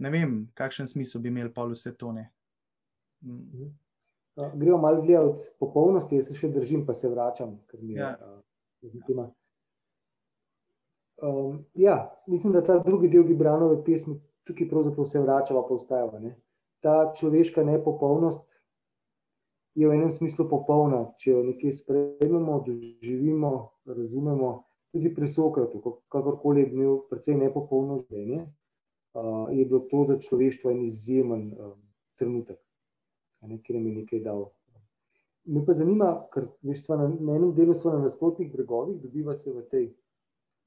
[0.00, 2.12] ne vem, kakšen smisel bi imel pa vse to.
[2.12, 2.30] Ne?
[3.24, 3.68] Mhm.
[4.54, 8.00] gremo malo dlje od popolnosti, jaz se še držim, pa se vračam, ker mi je
[8.00, 8.16] Ja.
[8.82, 9.28] uh, tema.
[11.22, 16.18] Um, ja, mislim, da ta drugi del Gibranove pesmi tukaj pravzaprav se vračava, pa ostajava.
[16.20, 16.34] Ne?
[16.82, 18.63] Ta človeška nepopolnost
[19.74, 23.52] je v enem smislu popolna, če jo nekje sprejmemo, doživimo,
[23.90, 24.50] razumemo,
[24.94, 25.80] tudi pri Sokratu,
[26.12, 28.44] kakorkoli je bil precej nepopolno življenje,
[29.18, 31.80] uh, je bilo to za človeštvo en izjemen um,
[32.18, 32.60] trenutek,
[33.42, 34.46] ne, kjer nam je nekaj dal.
[35.50, 39.52] Me pa zanima, ker veš, na, na enem delu smo na nasprotnih bregovih, dobiva se
[39.52, 39.90] v tej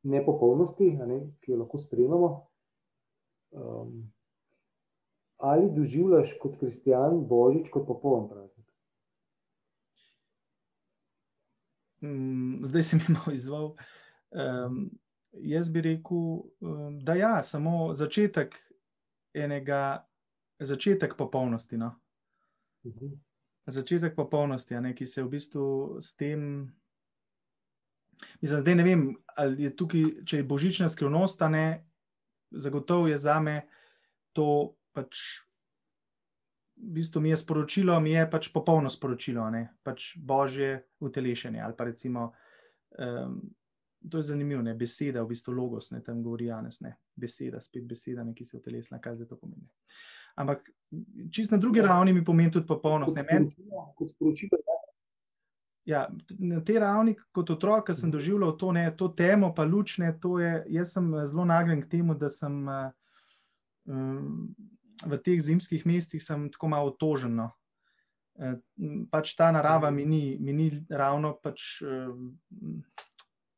[0.04, 2.30] nepopolnosti, ne, ki jo lahko sprejemamo.
[3.58, 4.06] Um,
[5.38, 8.57] ali doživljaš kot kristijan Božič kot popoln praznik?
[12.02, 13.76] Mm, zdaj se mi malo izval.
[14.30, 14.92] Um,
[15.32, 18.56] jaz bi rekel, um, da ja, samo začetek
[19.34, 20.08] enega,
[20.60, 21.78] začetek popolnosti.
[21.78, 21.96] No?
[22.86, 23.16] Mhm.
[23.68, 26.74] Začetek popolnosti, ne, ki se v bistvu s tem.
[28.42, 29.02] Mislim, zdaj ne vem,
[29.36, 31.84] ali je tukaj, če je božična skrivnost, ne,
[32.52, 33.68] zagotovo je za me
[34.34, 35.44] to pač.
[36.78, 41.62] V bistvu mi je sporočilo, mi je pač popolno sporočilo, ne pač božje utelešenje.
[41.62, 42.32] Ali pa recimo,
[43.00, 43.40] um,
[44.10, 47.88] to je zanimivo, ne beseda, v bistvu logos, ne tam govori Janes, ne beseda, spet
[47.88, 49.66] beseda, ne, ki se utelesna, kaj zdaj to pomeni.
[50.38, 50.70] Ampak
[51.34, 53.16] čist na drugi ravni mi pomeni tudi popolnost.
[53.16, 53.50] Ne, meni,
[53.98, 54.78] Kot sporočilo, ja.
[55.86, 56.04] ja,
[56.38, 60.14] na tej ravni, kot otrok, ki sem doživljal to, ne, to temo, pa luč, ne,
[60.22, 62.92] to je, jaz sem eh, zelo nagnjen k temu, da sem uh,
[63.90, 64.54] um,
[65.06, 67.36] v teh zimskih mestih sem tako malo otožen.
[67.36, 67.52] No.
[68.40, 68.58] Eh,
[69.12, 72.08] Pač ta narava mi ni, mi ni ravno, pač, eh,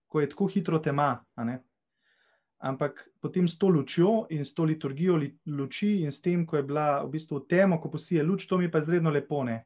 [0.07, 1.19] ko je tako hitro tema.
[2.59, 6.57] Ampak potem s to lučjo in s to liturgijo li- luči, in s tem, ko
[6.57, 9.43] je bila v bistvu temo, ko posije luč, to mi pa izredno lepo.
[9.43, 9.65] Ne.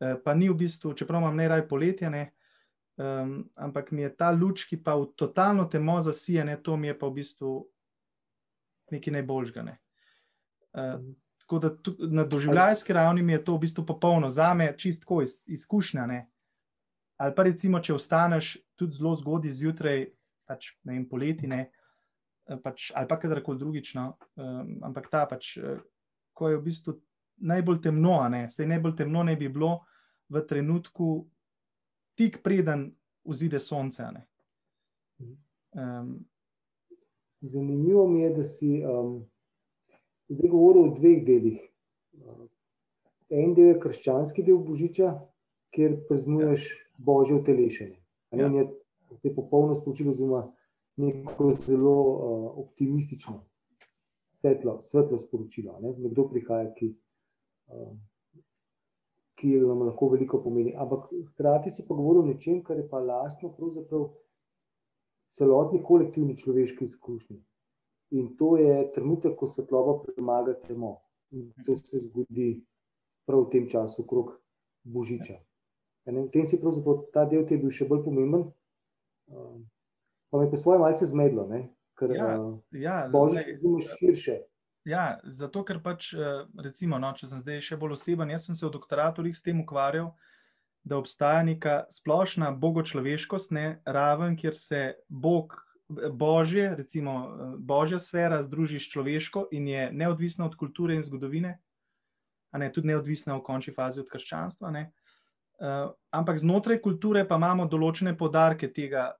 [0.00, 2.32] Eh, Pa ni v bistvu, čeprav imam najraj poletje, ne,
[2.96, 6.88] um, ampak mi je ta luč, ki pa v totalno temo zasije, ne, to mi
[6.88, 7.68] je pa v bistvu
[8.90, 9.79] nekaj najboljžga.
[10.74, 10.94] Ne.
[10.94, 11.14] Uh,
[11.50, 11.70] tako da
[12.10, 16.06] na doživljajski ravni je to v bistvu popolno, za me čistko iz, izkušnja.
[16.06, 16.30] Ne.
[17.16, 20.06] Ali pa recimo, če ostaneš tudi zelo zgodaj zjutraj,
[20.46, 21.64] pač ne vem, poleti, ne,
[22.48, 25.82] eh, pač, ali pa kadarkoli drugič, no, um, ampak ta pač, eh,
[26.32, 26.94] ko je v bistvu
[27.50, 29.80] najbolj temno, ne, sej najbolj temno ne bi bilo
[30.30, 31.10] v trenutku,
[32.14, 32.88] tik preden
[33.26, 34.06] vzide sonce.
[35.74, 36.14] Um,
[37.40, 39.20] Zanimivo mi je, da si um,
[40.30, 41.60] zdaj govoril o dveh delih.
[43.30, 45.12] En del je krščanski del Božiča,
[45.74, 46.66] kjer praznuješ
[46.98, 47.98] božje utelešenje.
[48.32, 48.46] Ja.
[48.46, 48.64] in Je,
[49.22, 50.42] je popolno sporočilo, oziroma
[50.96, 53.40] neko zelo uh, optimistično,
[54.40, 55.78] svetlo, svetlo sporočilo.
[55.82, 55.94] Ne?
[55.98, 56.90] Nekdo prihaja, ki,
[57.70, 57.92] uh,
[59.38, 60.74] ki nam lahko veliko pomeni.
[60.76, 64.10] Ampak hkrati si pa govoril o nečem, kar je pa lastno pravzaprav
[65.30, 67.38] celotni kolektivni človeški izkušnji.
[68.10, 70.98] In to je trenutek, ko svetloba premaga temo.
[71.30, 72.64] In to se zgodi
[73.26, 74.34] prav v tem času, okrog
[74.82, 75.38] Božiča.
[76.06, 78.48] A Ne, v tem si pravzaprav ta del ti je bil še bolj pomemben.
[79.30, 79.60] Uh,
[80.32, 81.68] pa me je po svoje malce zmedlo, ne?
[81.94, 84.36] ker Ja, uh, ja, Božič glej, razumeš širše.
[84.88, 88.56] Ja, zato ker pač, eh, recimo, no, če sem zdaj še bolj oseben, jaz sem
[88.56, 90.14] se v doktoratorjih s tem ukvarjal,
[90.80, 94.80] da obstaja neka splošna bogočloveškost, ne, raven, kjer se
[95.12, 95.52] Bog,
[96.12, 101.58] Božje, recimo eh, Božja sfera združi s človeško in je neodvisna od kulture in zgodovine,
[102.52, 104.70] ne tudi neodvisna v končni fazi od krščanstva.
[104.70, 104.90] Ne.
[105.60, 109.10] Uh, ampak znotraj kulture pa imamo določene podarke tega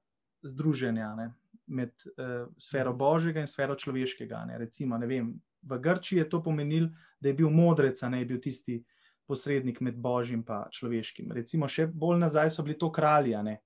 [0.40, 1.26] združenja ne,
[1.68, 4.46] med uh, sfero Božjega in sfero človeškega.
[4.48, 4.56] Ne.
[4.58, 5.28] Recimo, ne vem,
[5.62, 6.88] v Grčiji je to pomenilo,
[7.20, 8.80] da je bil modrec, ne je bil tisti
[9.28, 11.30] posrednik med Božjim in človeškim.
[11.30, 13.36] Recimo, še bolj nazaj so bili to kralji.
[13.44, 13.60] ne.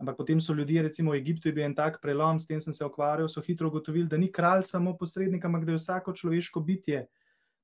[0.00, 2.72] Ampak potem so ljudje, recimo v Egiptu je bil en tak prelom, s tem sem
[2.72, 6.60] se ukvarjal, so hitro ugotovili, da ni kralj samo posrednik, ampak da je vsako človeško
[6.60, 7.04] bitje,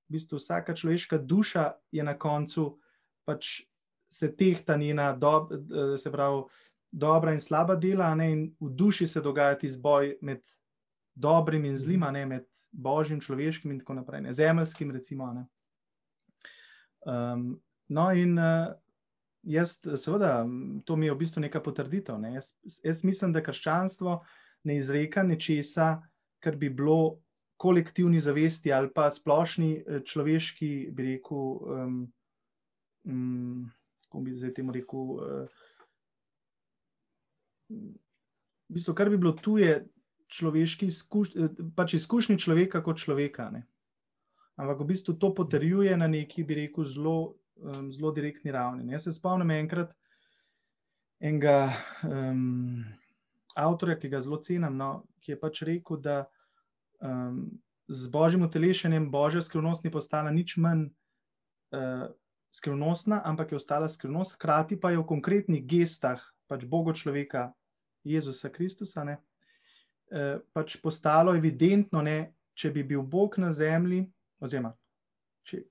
[0.09, 2.77] v bistvu vsaka človeška duša je na koncu
[3.27, 3.67] pač
[4.09, 6.45] se tehta njena, dob, eh, se pravi,
[6.93, 10.45] dobra in slaba dela, ne, in v duši se dogaja ti zboj med
[11.15, 15.33] dobrim in zlim, ne med božjim, človeškim in tako naprej, ne, zemeljskim, recimo.
[15.33, 15.47] Ne.
[17.07, 18.73] Um, no, in uh,
[19.47, 20.47] jaz, seveda,
[20.85, 22.19] to mi je v bistvu neka potrditev.
[22.21, 22.35] Ne.
[22.39, 22.53] Jaz,
[22.85, 24.19] jaz mislim, da krščanstvo
[24.67, 26.03] ne izreka nečesa,
[26.43, 27.21] kar bi bilo
[27.57, 32.01] kolektivni zavesti ali pa splošni eh, človeški, bi rekel, um,
[33.05, 33.71] um,
[34.05, 35.15] kako bi zdaj temu rekel.
[35.17, 35.65] Uh,
[37.71, 39.87] v bistvu, kar bi bilo tuje
[40.29, 43.51] človeški izkuš, eh, pač izkušnji človeka kot človeka.
[43.51, 43.67] Ne.
[44.57, 48.93] Ampak v bistvu to potrjuje na neki, bi rekel, zelo um, zelo direktni ravni.
[48.93, 49.93] Jaz se spomnim enkrat
[51.21, 51.73] enega
[52.05, 52.85] um,
[53.57, 56.25] avtorja, ki ga zelo cenim, no, ki je pač rekel, da
[57.01, 57.47] um,
[57.89, 60.89] z božjim utelešenjem božja skrivnost ni postala nič manj
[61.73, 62.09] uh,
[62.57, 67.51] skrivnostna, ampak je ostala skrivnost, hkrati pa je v konkretnih gestah pač Boga človeka,
[68.07, 69.19] Jezusa Kristusa, ne,
[70.13, 74.07] uh, pač postalo evidentno, ne, če bi bil Bog na zemlji,
[74.41, 74.77] oziroma
[75.47, 75.63] če,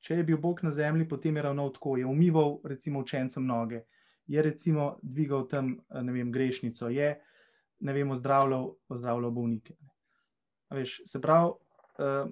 [0.00, 3.82] če je bil Bog na zemlji, potem je ravno tako, je umival recimo učencem noge,
[4.26, 7.14] je recimo dvigal tam vem, grešnico, je
[7.80, 9.74] ne vem, ozdravljal, ozdravljal bolnike.
[10.70, 11.50] Veš, se pravi,
[11.98, 12.30] uh,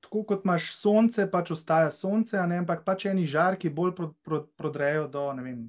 [0.00, 4.42] tako kot imaš sonce, pač ostaja sonce, ne, ampak pač eni žarki bolj pro, pro,
[4.58, 5.62] prodrejo do, ne vem,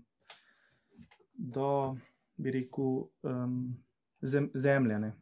[1.33, 1.69] do,
[2.35, 3.59] bi rekel, um,
[4.21, 4.99] zem, zemlje.
[4.99, 5.13] Ne.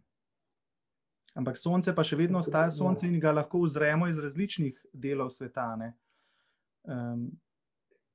[1.33, 5.69] Ampak sonce pa še vedno ostaja sonce in ga lahko uzremo iz različnih delov sveta.
[6.83, 7.29] Um,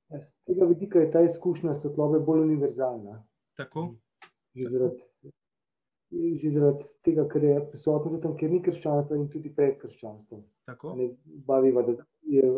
[0.09, 3.17] Z tega vidika je ta izkušnja svetlobe bolj univerzalna.
[3.57, 3.89] Tako.
[4.55, 5.31] Že zaradi,
[6.41, 10.45] že zaradi tega, ker je prisotno tam, kjer ni krščanstva in tudi pred krščanstvom.
[10.69, 10.93] Tako.
[10.99, 11.09] Ne,
[11.49, 12.53] baviva, da je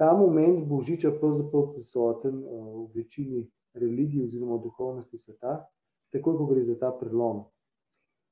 [0.00, 3.44] ta moment božiča pravzaprav prisoten uh, v večini
[3.78, 5.60] religij oziroma duhovnosti sveta,
[6.10, 7.44] tako ko gre za ta prelom.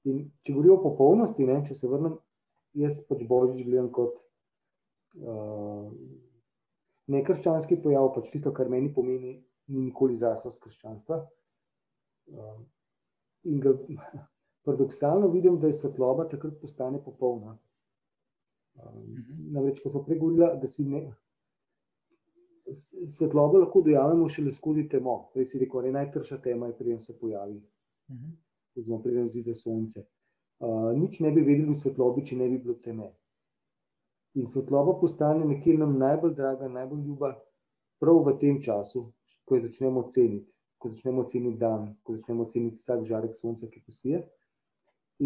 [0.07, 2.15] In če govorimo o popolnosti, ne, če se vrnem,
[2.79, 4.21] jaz pač božič gledam kot
[5.19, 5.89] uh,
[7.11, 9.35] nekrščanski pojav, pač tisto, kar meni pomeni,
[9.69, 11.21] ni nikoli zraslo z krščanstva.
[12.31, 12.59] Uh,
[13.49, 13.75] in ga
[14.69, 17.57] paradoksalno vidim, da je svetloba takrat postane popolna.
[18.79, 19.17] Um,
[19.57, 21.09] namreč, ko smo pregovorili, da si ne.
[22.69, 25.23] Svetlobo lahko dojamemo šele skozi temo.
[25.33, 27.57] Prej si rekel, je najtrša tema, preden se pojavi.
[27.59, 28.37] Uh -huh
[28.79, 30.05] oziroma preden zide sonce.
[30.59, 33.12] Uh, nič ne bi vedeli v svetlobi, če ne bi bilo teme.
[34.38, 37.31] In svetloba postane nekje nam najbolj draga, najbolj ljuba,
[38.03, 39.09] prav v tem času,
[39.47, 43.83] ko jo začnemo ceniti, ko začnemo ceniti dan, ko začnemo ceniti vsak žarek sonca, ki
[43.87, 44.23] posije.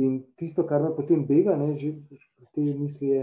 [0.00, 3.22] In tisto, kar me potem bega, ne, že v tej misli je,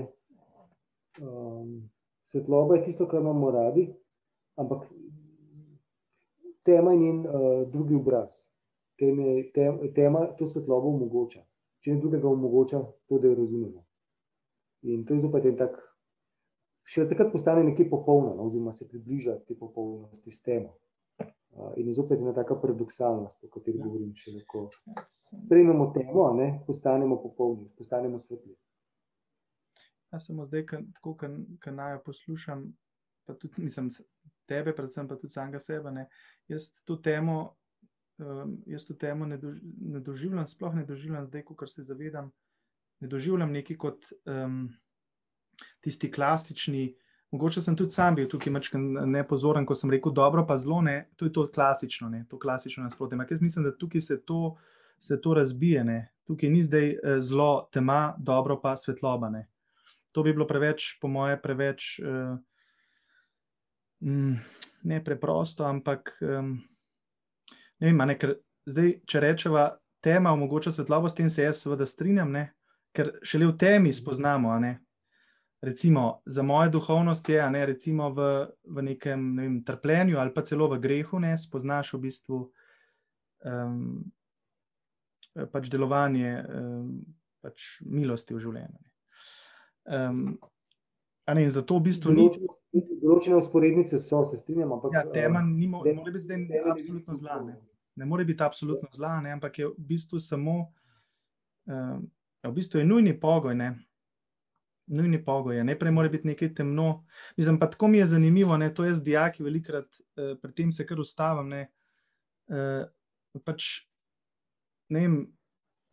[1.21, 1.89] um,
[2.21, 3.87] svetloba je tisto, kar imamo radi,
[4.57, 4.85] ampak
[6.65, 8.49] tema je njen uh, drugi obraz
[8.99, 11.43] teme, tem, tema to svetlobo omogoča.
[11.79, 13.85] Če ne drugega omogoča, to, da jo razumemo.
[14.81, 15.79] In to je zopet en tak,
[16.87, 20.75] še takrat postane nekaj popolno, no, oziroma se približa te popolnosti s temo.
[21.49, 23.83] Uh, in je zopet ena taka paradoksalnost, o kateri ja.
[23.83, 24.67] govorim, če lahko
[25.41, 28.53] sprejmemo temo, ne, postanemo popolni, postanemo svetli.
[30.13, 32.63] Jaz samo zdaj, tako kot naj poslušam,
[33.27, 33.89] pa tudi mislim,
[34.49, 35.91] tebe, predvsem pa tudi samega sebe.
[35.93, 36.07] Ne,
[36.49, 37.58] jaz to temo
[38.19, 42.31] um, jaz to temo ne, dož, ne doživljam, sploh ne doživljam zdaj, ko se zavedam.
[42.99, 44.69] Ne doživljam neki kot um,
[45.81, 46.95] tisti klasični.
[47.31, 48.53] Mogoče sem tudi sam bil tukaj
[49.05, 51.09] nepozoren, ko sem rekel, dobro, pa zelo ne.
[51.15, 53.15] To je to klasično, ne, to klasično nasprotje.
[53.15, 54.57] Ampak jaz mislim, da tukaj se to,
[54.99, 55.83] se to razbije.
[55.83, 55.99] Ne.
[56.27, 59.29] Tukaj ni zdaj eh, zelo tema, dobro pa svetloba.
[59.29, 59.47] Ne.
[60.11, 62.39] To bi bilo preveč, po moje, preveč uh,
[64.83, 66.17] ne preprosto, ampak.
[66.21, 66.57] Um,
[67.79, 68.35] ne vem, ne, ker
[68.69, 69.65] zdaj, če rečemo,
[70.03, 72.49] tema omogoča svetlobo, s tem se jaz seveda strinjam, ne,
[72.95, 74.55] ker šele v temi spoznamo.
[75.61, 78.29] Recimo, za mojo duhovnost je, ne, recimo v,
[78.63, 82.39] v nekem ne vem, trpljenju ali pa celo v grehu, ne spoznaš v bistvu
[83.43, 83.81] um,
[85.51, 86.93] pač delovanje um,
[87.43, 88.87] pač milosti v življenju.
[89.89, 90.23] Um,
[91.33, 92.27] ne, zato v bistvu ni.
[92.99, 94.75] Določene usporednice so, se strinjam.
[94.75, 97.41] Ampak, ja, tema ni more biti zdaj absolutno zla.
[97.47, 97.57] Ne
[97.99, 100.71] ne more biti absolutno zla, ne, ampak je v bistvu samo,
[101.67, 101.99] uh,
[102.43, 103.55] v bistvu je nujni pogoj.
[103.55, 103.73] Ne.
[104.87, 107.03] Nujni pogoj je, najprej mora biti nekaj temno.
[107.37, 110.85] Mislim, pa tako mi je zanimivo, ne, to jaz, dijaki, velikrat eh, pri tem se
[110.85, 111.51] kar ustavim.
[111.51, 111.67] Ne,
[112.49, 112.87] eh,
[113.45, 113.67] pač,
[114.89, 115.19] ne vem,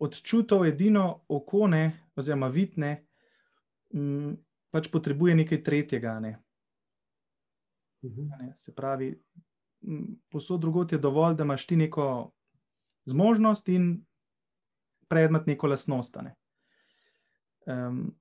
[0.01, 1.83] odčutov edino oko, ne,
[2.17, 2.95] oziroma vidne,
[3.93, 4.33] mm,
[4.77, 6.19] pač potrebuje nekaj tretjega.
[6.21, 6.37] Ne.
[8.05, 8.29] Mhm.
[8.37, 9.15] Ne, se pravi,
[10.31, 12.31] posod drugot je dovolj, da imaš ti neko
[13.09, 14.05] zmožnost in
[15.09, 16.19] predmet, neko lasnost.
[16.23, 16.35] Ne.
[17.67, 18.15] Um,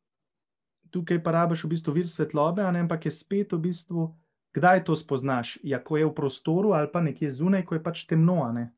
[0.93, 4.09] tukaj pa rabiš v bistvu vir svetlobe, ampak je spet v bistvu,
[4.55, 5.57] kdaj to spoznaš.
[5.63, 8.39] Ja, ko je v prostoru ali pa nekje zunaj, ko je pač temno.
[8.55, 8.69] Ne.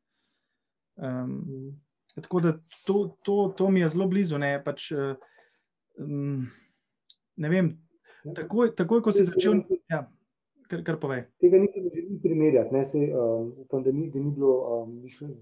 [0.98, 1.78] Um,
[2.18, 2.52] tako da
[2.84, 4.38] to, to, to mi je zelo blizu.
[4.38, 6.48] Ne, pač, um,
[7.38, 7.72] ne vem,
[8.34, 9.62] takoj, takoj, ko si začel.
[9.88, 10.04] Ja
[10.68, 11.22] kar, kar povej.
[11.40, 12.74] Tega niti ne želim primerjati.
[12.74, 15.34] Ne, se, um, upam, da, ni, da ni bilo um, mišljeno.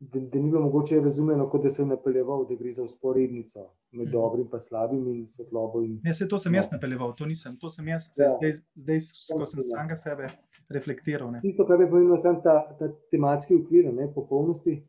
[0.00, 4.06] da, da ni bilo mogoče razumljeno, kot da sem napeljeval, da gre za usporednico med
[4.06, 4.12] Mhm.
[4.12, 5.82] dobrim in slabim in svetlobo.
[5.82, 6.76] In, Ne, se to sem jaz No.
[6.76, 7.56] napeljeval, to nisem.
[7.56, 8.30] To sem jaz, Ja.
[8.30, 8.98] zdaj, zdaj
[9.32, 9.62] ko sem Ja.
[9.64, 10.28] samega sebe
[10.70, 11.32] reflektiral.
[11.32, 11.40] Ne.
[11.40, 14.82] Tisto, kar je pomembno, je ta, ta tematski okvir, ne, popolnosti,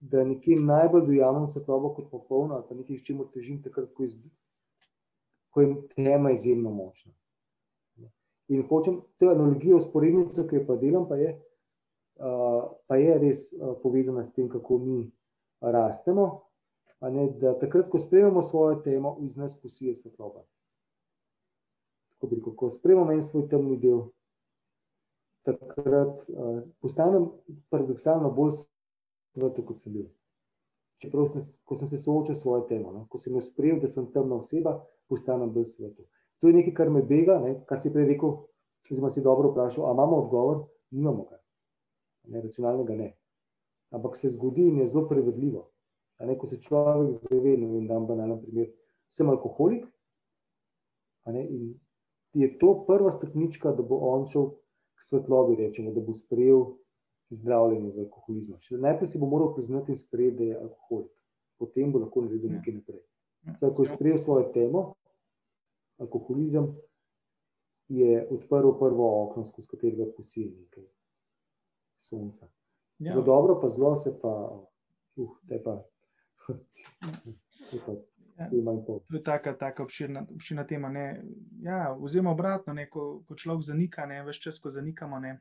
[0.00, 4.02] da nekje najbolj dojamem svetlobo kot popolno, ali pa nekaj, s čimer težim, takrat, ko,
[4.02, 4.18] iz,
[5.56, 7.12] ko je tema izjemno močna.
[8.48, 11.30] In hočem to analogijo, usporednico, ki jo pa delam, pa je,
[12.20, 14.98] uh, pa je res uh, povezana s tem, kako mi
[15.60, 16.26] rastemo.
[17.00, 20.44] Ne, da takrat, ko sprejmemo svojo temo, iz nas posije svetloba.
[22.12, 24.04] Tako bi rekel, ko sprejmemo en svoj temni del,
[25.48, 27.30] takrat uh, postanem
[27.72, 28.60] paradoksalno bolj
[29.32, 30.06] svetu, kot sem bil.
[31.02, 33.06] Čeprav sem, ko sem se soočil s svojo temo, no?
[33.12, 34.78] ko sem jo sprejel, da sem temna oseba,
[35.10, 36.06] postanem bolj svetu.
[36.40, 37.58] To je nekaj, kar me bega, ne?
[37.68, 38.32] kar si prej rekel,
[38.84, 41.40] oziroma si dobro vprašal, ali imamo odgovor, nimamo ga.
[42.32, 43.10] Ne, racionalnega ne.
[43.94, 45.66] Ampak se zgodi in je zelo prevedljivo.
[46.18, 48.70] A Ne, ko se človek zave, ne vem, da vam banalen primer,
[49.08, 49.84] sem alkoholik,
[51.28, 51.74] ne, in
[52.32, 54.48] je to prva stopnička, da bo on šel
[54.96, 56.64] k svetlobi, rečemo, da bo sprejel
[57.30, 58.58] zdravljenje za alkoholizma.
[58.60, 61.12] Še najprej si bo moral priznati in sprejeti, da je alkoholik.
[61.58, 62.58] Potem bo lahko naredil Ja.
[62.58, 63.00] nekaj naprej.
[63.46, 63.54] Ja.
[63.56, 64.82] Zdaj, ko je sprejel svojo temo,
[65.98, 66.74] alkoholizem,
[67.88, 70.84] je odprl prvo okno, skozi katerega posije nekaj
[71.96, 72.48] sonca.
[72.98, 73.12] Ja.
[73.12, 74.32] Za dobro, pa zelo se pa,
[75.16, 75.82] uh, te pa,
[77.70, 77.92] te pa,
[78.36, 78.50] Ja.
[79.08, 80.88] To je taka, taka obširna, obširna tema.
[80.88, 81.24] Ne.
[81.62, 85.18] Ja, oziroma obratno, ne, ko, ko človek zanika, ne, več čas, ko zanikamo.
[85.18, 85.38] Ne.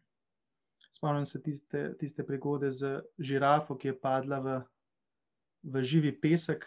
[0.96, 4.56] Spomnim se tiste, tiste prigode z žirafo, ki je padla v,
[5.68, 6.64] v živi pesek.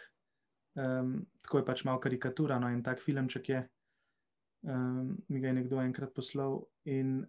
[0.77, 3.63] Um, tako je pač malo karikatura, no, en tak filmček je.
[4.69, 6.61] Um, mi ga je nekdo enkrat poslal.
[6.93, 7.23] In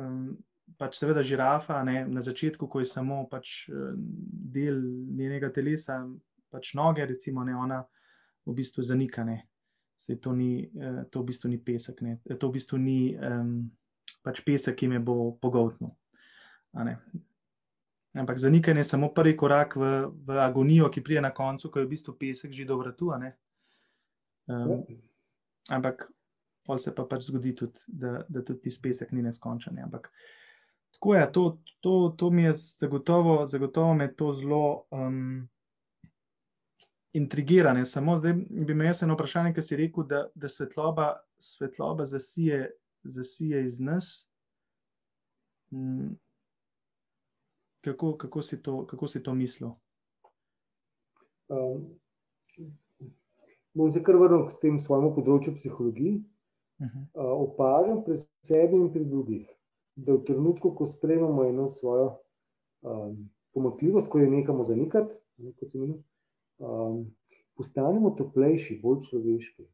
[0.00, 0.32] um,
[0.80, 3.68] pač seveda žirafa ne, na začetku, ko je samo pač,
[4.56, 4.80] del
[5.14, 6.00] njenega telesa,
[6.50, 7.82] pač noge, recimo, ne, ona
[8.46, 9.24] v bistvu zanika.
[9.28, 9.42] Ne.
[10.00, 12.18] Sej to, ni, eh, to v bistvu ni pesek, ne.
[12.36, 13.70] to v bistvu ni um,
[14.24, 15.94] pač pesek, ki me bo pogoltnil.
[18.16, 21.86] Ampak zanikanje je samo prvi korak v, v agonijo, ki pride na koncu, ko je
[21.86, 23.12] v bistvu pesek že do vratu.
[24.46, 24.84] Um,
[25.68, 26.08] ampak
[26.64, 29.74] pol se pa pač zgodi tudi, da, da tudi tisti pesek ni neskončen.
[29.74, 29.82] ne.
[29.82, 30.08] Ampak
[30.96, 31.44] tako je, to,
[31.80, 35.48] to, to mi je zagotovo, zagotovo me to zelo um,
[37.12, 37.72] intrigira.
[37.72, 37.86] ne.
[37.86, 42.70] Samo zdaj bi me jaz eno vprašanje, ki si rekel, da, da svetloba, svetloba zasije,
[43.04, 44.30] zasije iz nas.
[45.70, 46.16] Mm.
[47.86, 49.70] Kako, kako, si to, kako si to mislil?
[51.48, 51.84] Um,
[53.74, 56.16] bom se kar vrnil k tem svojemu področju psihologiji.
[56.82, 57.04] Uh -huh.
[57.14, 59.46] Uh, opažam pri sebi in pri drugih,
[59.94, 62.08] da v trenutku, ko sprejmemo eno svojo
[62.82, 66.02] um, pomakljivost, ko jo nehamo zanikati, ne, kot se imenuje,
[66.58, 67.06] um,
[67.54, 69.70] postanemo toplejši, bolj človeški.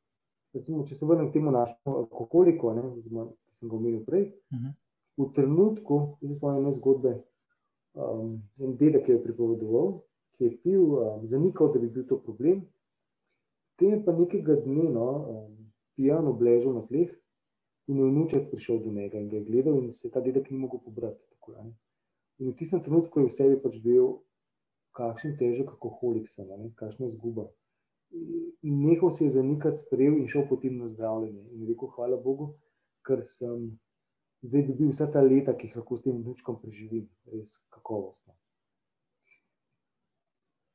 [0.52, 4.32] Recimo, če se vrnem k temu našemu alkoholiku, ne, oziroma, ki sem ga omenil prej,
[4.52, 4.72] Uh -huh.
[5.16, 7.22] v trenutku, zdaj smo ene zgodbe,
[7.94, 10.00] um, en dedek je pripovedoval,
[10.36, 12.64] ki je pil, um, zanikal, da bi bil to problem.
[13.72, 15.54] Potem je pa nekega dne no, um,
[15.96, 17.10] pijan obležal na tleh
[17.90, 20.58] in je vnuček prišel do njega in ga je gledal in se ta dedek ni
[20.58, 21.24] mogel pobrati.
[21.30, 21.72] Tako,
[22.38, 24.20] in v tistem trenutku je v sebi pač dojel,
[24.96, 27.48] kakšen težek alkoholik sem, a ne, kakšna izguba.
[28.62, 31.42] Nehal se je zanikati, sprejel in šel potem na zdravljenje.
[31.56, 32.52] In rekel, hvala Bogu,
[33.06, 33.72] ker sem
[34.42, 38.34] zdaj dobil vsa ta leta, ki jih lahko s tem vnučkom preživim, res kakovostno.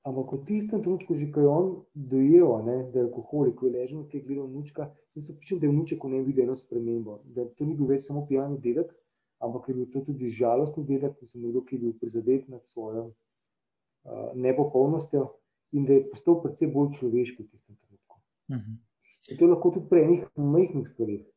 [0.07, 3.75] Ampak v tistem trenutku, že ko je on dojel, ne, da je alkoholik, ko je
[3.75, 6.55] ležal na tleh gledal vnučka, sem se pripričal, da je vnuček v njem videl eno
[6.55, 7.17] spremembo.
[7.35, 8.93] Da to ni bil več samo pijani dedek,
[9.43, 13.09] ampak je bil to tudi žalostni dedek, mislim, nekdo, ki je bil prizadet nad svojo
[13.11, 15.27] uh, nepopolnostjo
[15.75, 18.15] in da je postal predvsem bolj človeški v tistem trenutku.
[18.47, 18.79] Uh -huh.
[19.27, 21.27] In to lahko tudi pri enih majhnih stvarih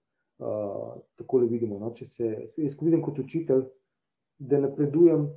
[0.40, 1.78] uh, tako le vidimo.
[1.78, 1.92] No?
[1.94, 3.64] Če se, jaz vidim kot učitelj,
[4.40, 5.28] da napredujem,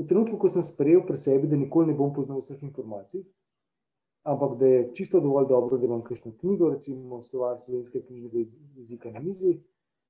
[0.00, 3.24] v trenutku, ko sem sprejel pri sebi, da nikoli ne bom poznal vseh informacij,
[4.26, 8.44] ampak da je čisto dovolj dobro, da imam kakšno knjigo, recimo slovar slovenskega knjižnega
[8.80, 9.56] jezika na mizi.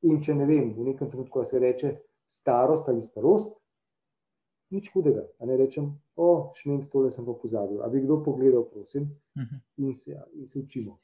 [0.06, 1.94] In če ne vem, v nekem trenutku se reče
[2.28, 3.54] starost ali starost,
[4.70, 5.24] nič hudega.
[5.40, 7.80] A ne rečem, o, šment, tole sem pa pozabil.
[7.82, 9.60] A bi kdo pogledal, prosim, Uh -huh.
[9.76, 10.98] in se, in se učimo.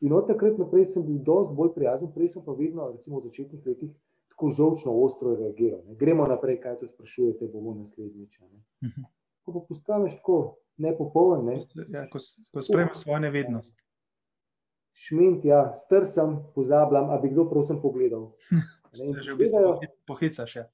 [0.00, 3.28] In od takrat naprej sem bil dosti bolj prijazen, prej sem pa vedno, recimo v
[3.30, 3.94] začetnih letih,
[4.34, 5.80] tako žolčno, ostro reagiral.
[5.88, 5.96] Ne.
[5.96, 8.40] Gremo naprej, kaj to sprašujete, bomo naslednjič.
[8.40, 8.60] Ne.
[8.84, 9.08] Uh -huh.
[9.44, 12.18] Ko pa postaneš tako nepopoln, ne, Ja, ko,
[12.52, 13.76] ko sprejmeš svojo nevednost.
[14.92, 18.32] šment, ja, str sem, pozabljam, a bi kdo prosim pogledal.
[18.96, 20.56] Ne, Se že v bistvu pohicaš.
[20.56, 20.70] Ja.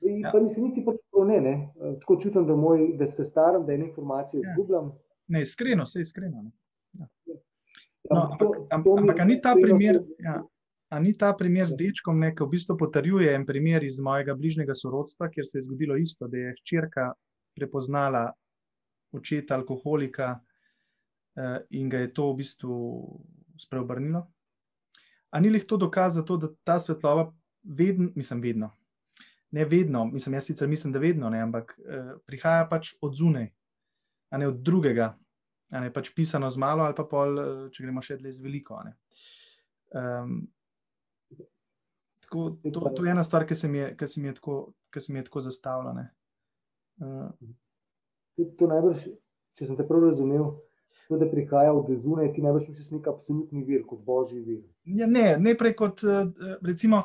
[0.00, 0.30] Ja.
[0.32, 1.72] Pa nisem niti tako ne, ne.
[2.00, 4.50] Tako čutim, da, moj, da se staram, da ene informacije ja.
[4.50, 4.92] izgubljam.
[5.28, 6.42] Ne, iskreno, vse iskreno.
[6.42, 6.50] Ja.
[8.12, 10.02] No, ampak, ampak, ampak ni ta primer.
[10.18, 10.42] Ja.
[10.92, 14.76] A ni ta primer z dečkom, ki v bistvu potrjuje en primer iz mojega bližnjega
[14.76, 17.14] sorodstva, kjer se je zgodilo isto, da je hčerka
[17.56, 18.26] prepoznala
[19.16, 22.76] očeta alkoholika eh, in ga je to v bistvu
[23.56, 24.26] spreobrnilo?
[25.32, 27.32] A ni lih to dokaz za to, da ta svetloba
[27.64, 28.68] vedno, mislim, vedno,
[29.50, 33.48] ne vedno, mislim, jaz sicer mislim, da vedno ne, ampak eh, prihaja pač od zunaj,
[34.28, 35.14] a ne od drugega,
[35.80, 38.80] ne pač pisano z malo ali pa pol, eh, če gremo še dlje z veliko.
[39.92, 40.42] Um,
[42.24, 44.58] tako, to, to je ena stvar, ki se mi je, ki se mi je tako,
[44.92, 46.08] ki se mi je tako zastavljena.
[47.02, 47.30] Uh,
[48.58, 49.08] to najbrž,
[49.56, 50.50] če sem te prav razumel,
[51.08, 54.62] to, da prihaja od zunaj, ti najbrž misliš nek absolutni vir, kot božji vir.
[54.84, 56.30] Ja, ne, ne prej kot, eh,
[56.64, 57.02] recimo,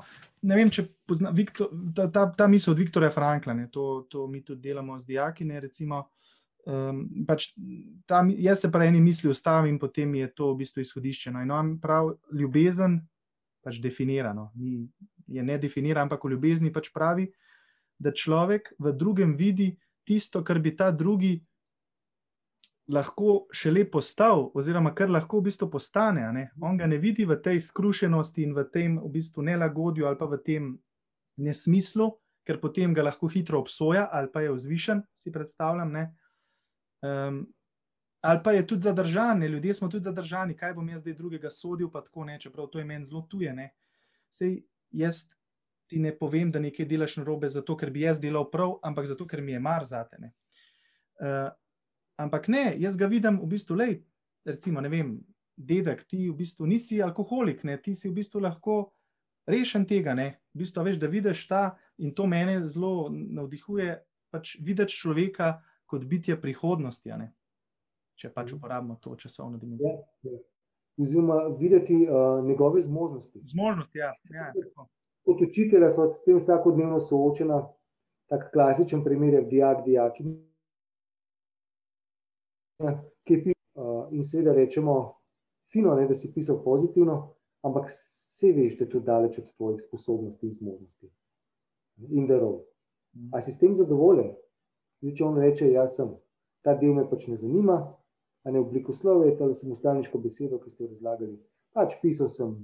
[0.47, 4.27] ne vem, če pozna, Viktor, ta, ta, ta misel od Viktorja Frankla, ne, to, to
[4.31, 6.05] mi tudi delamo z dijaki, ne, recimo,
[6.67, 7.49] um, pač
[8.09, 11.33] tam, jaz se pa eni misli ustavim potem je to v bistvu izhodišče.
[11.33, 12.99] No, in on prav ljubezen,
[13.63, 14.83] pač definirano, ni,
[15.27, 17.27] je ne definira, ampak v ljubezni pač pravi,
[17.99, 19.73] da človek v drugem vidi
[20.07, 21.39] tisto, kar bi ta drugi
[22.87, 26.23] lahko šele postal, oziroma kar lahko v bistvu postane.
[26.33, 26.45] Ne?
[26.63, 30.29] On ga ne vidi v tej skrušenosti in v tem v bistvu nelagodju ali pa
[30.29, 30.71] v tem
[31.37, 32.13] nesmislu,
[32.47, 35.91] ker potem ga lahko hitro obsoja ali pa je vzvišen, si predstavljam.
[37.01, 37.43] Um,
[38.21, 39.47] ali pa je tudi zadržan, ne?
[39.47, 42.79] ljudje smo tudi zadržani, kaj bom jaz zdaj drugega sodil, pa tako ne, čeprav to
[42.79, 43.53] je meni zelo tuje.
[43.53, 43.69] Ne?
[44.33, 45.27] Sej jaz
[45.87, 49.27] ti ne povem, da nekaj delaš narobe, zato ker bi jaz delal prav, ampak zato
[49.27, 50.31] ker mi je mar za te.
[51.21, 51.53] Uh,
[52.17, 53.99] Ampak ne, jaz ga vidim v bistvu, lej,
[54.45, 55.11] recimo, ne vem,
[55.57, 58.77] dedek, ti v bistvu nisi alkoholik, ne, ti si v bistvu lahko
[59.49, 60.15] rešen tega.
[60.17, 60.31] Ne.
[60.53, 61.63] V bistvu veš, da vidiš ta
[62.01, 63.99] in to mene zelo navdihuje,
[64.33, 67.15] pač videti človeka kot bitje prihodnosti,
[68.17, 68.59] če pač mhm.
[68.59, 69.89] uporabimo to časovno dimenzijo.
[69.89, 70.43] Ja, ja.
[70.97, 73.43] Oziroma, videti uh, njegove zmožnosti.
[73.51, 74.13] Zmožnosti, ja.
[74.33, 74.47] ja
[75.27, 77.59] kot učitelj, smo s tem vsakodnevno soočeni.
[78.27, 80.17] Tak klasičen primer je dijak, dijak
[83.23, 84.95] ki pi, uh, in seveda rečemo,
[85.71, 87.15] fino, ne, da si pisal pozitivno,
[87.63, 91.09] ampak vse veš, da je to daleč od tvojih sposobnosti in zmožnosti.
[92.09, 92.59] In darov.
[93.15, 93.31] Mm.
[93.33, 94.35] A si s tem zadovoljen?
[95.01, 96.09] Zdaj, on reče, jaz sem,
[96.65, 97.77] ta del me pač ne zanima,
[98.43, 101.35] a ne obliko slove, ali sem ustalniško besedo, ki ste jo razlagali.
[101.77, 102.55] Pač pisal sem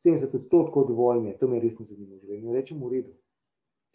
[0.00, 2.16] 70 odstotkov dovolj, to me res ne zanima.
[2.36, 3.12] In rečem, v redu.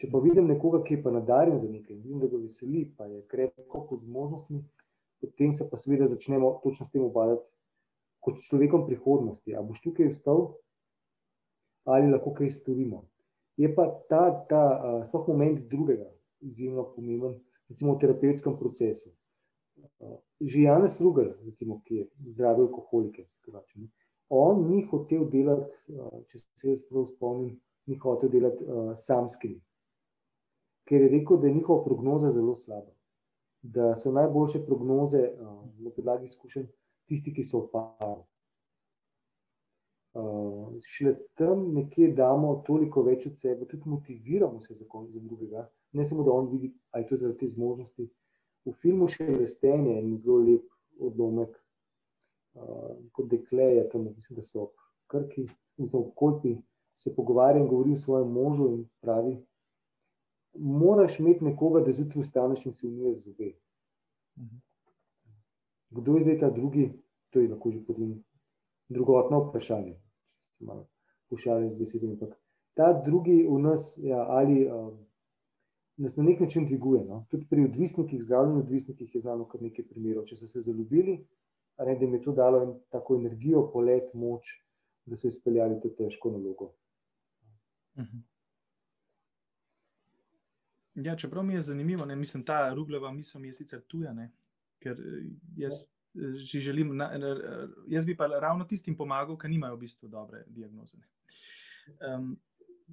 [0.02, 3.08] Če pa vidim nekoga, ki je pa nadarjen za nekaj, vidim, da ga veseli, pa
[3.10, 4.62] je krepko kot zmožnostmi,
[5.24, 7.50] potem se pa seveda začnemo točno s tem ubadati
[8.24, 9.56] kot človekom prihodnosti.
[9.56, 10.52] A boš tukaj vstal
[11.86, 13.04] ali lahko kaj storimo.
[13.60, 14.62] Je pa ta, ta
[15.08, 16.08] sploh moment drugega
[16.44, 17.36] izjemno pomemben,
[17.70, 19.12] recimo v terapevtskem procesu.
[20.42, 23.88] Že Janez Rugel, recimo, ki je zdravi alkoholike, skračen,
[24.30, 25.76] on ni hotel delati,
[26.30, 27.56] če se jaz prav spomnim,
[27.88, 29.60] ni hotel delati uh, samskimi,
[30.88, 32.92] ker je rekel, da je njihova prognoza zelo slaba
[33.64, 36.66] da so najboljše prognoze uh, na podlagi izkušenj
[37.08, 38.24] tisti, ki so opali.
[40.14, 45.70] Uh, šele tam nekje damo toliko več od sebe, tudi motiviramo se za konec drugega.
[45.94, 48.10] Ne samo, da on vidi, da je to zaradi te zmožnosti.
[48.66, 50.68] V filmu še je restenje in zelo lep
[51.00, 51.56] odlomek,
[52.58, 54.70] uh, kot dekle je tam, mislim, da so
[55.12, 56.54] krki, in so v kolpi,
[56.94, 59.36] se pogovarja in govori o svojem možu in pravi,
[60.54, 63.52] moraš imeti nekoga, da zjutraj vstaneš in si umiješ zobe.
[64.38, 64.62] Mhm.
[65.90, 66.92] Kdo je zdaj ta drugi,
[67.30, 68.24] to je lahko že potem
[68.90, 69.94] drugotno vprašanje,
[70.26, 70.88] če se malo
[71.30, 72.18] pošalim z besedami.
[72.74, 74.94] Ta drugi v nas, ja, ali uh,
[75.98, 77.04] nas na nek način dviguje.
[77.06, 77.26] No?
[77.32, 80.26] Tudi pri odvisnikih, zdravljenih odvisnikih je znano kar nekaj primerov.
[80.26, 81.20] Če so se zaljubili,
[81.80, 84.50] ne, da jim je to dalo en, tako energijo, polet, moč,
[85.06, 86.74] da so izpeljali to težko nalogo.
[87.98, 88.24] Mhm.
[90.96, 94.30] Ja, čeprav mi je zanimivo, ne, mislim, ta rugljeva misel mi je sicer tuja, ne,
[94.80, 95.24] ker eh,
[95.58, 95.88] jaz ja.
[96.22, 97.10] eh, že želim, na,
[97.88, 100.98] jaz bi pa ravno tistim pomagal, ki nimajo v bistvu dobre diagnoze.
[101.98, 102.36] Um,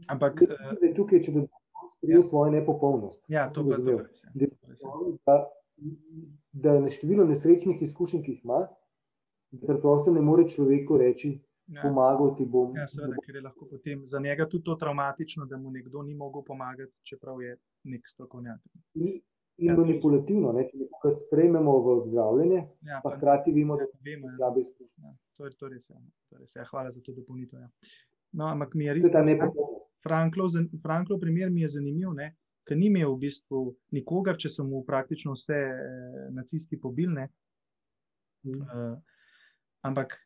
[0.09, 1.45] ampak tukaj, tukaj, če bi
[1.89, 2.23] sprejel ja.
[2.23, 4.03] svojo nepopolnost, ja, to bi bilo
[5.27, 5.47] dobro.
[6.53, 8.67] Da na število nesrečnih izkušenj, ki jih ima,
[9.51, 11.39] da preprosto ne more človeku reči,
[11.71, 11.83] ja.
[11.83, 12.77] pomagal ti bom.
[12.77, 16.15] Ja, seveda, ker je lahko potem za njega tudi to traumatično, da mu nekdo ni
[16.15, 18.61] mogel pomagati, čeprav je nek strokovnjak.
[18.95, 19.21] In,
[19.57, 24.33] in ja, manipulativno, ne, če sprejmemo v zdravljenje, ja, pa hkrati vemo, da je to
[24.37, 25.05] slabe izkušnje.
[25.05, 25.91] Ja, to je to res.
[25.91, 27.61] Ja, to res ja, hvala za to dopolnitev.
[27.61, 27.71] Ja.
[28.33, 29.07] No, ampak mi je res.
[30.03, 32.33] Franklov, Franklov primer mi je zanimiv, ne,
[32.65, 33.63] ki ni imel v bistvu
[33.97, 37.29] nikogar, če so mu praktično vse eh, nacisti pobilne.
[38.47, 38.61] Mm.
[38.65, 38.95] Uh,
[39.85, 40.17] ampak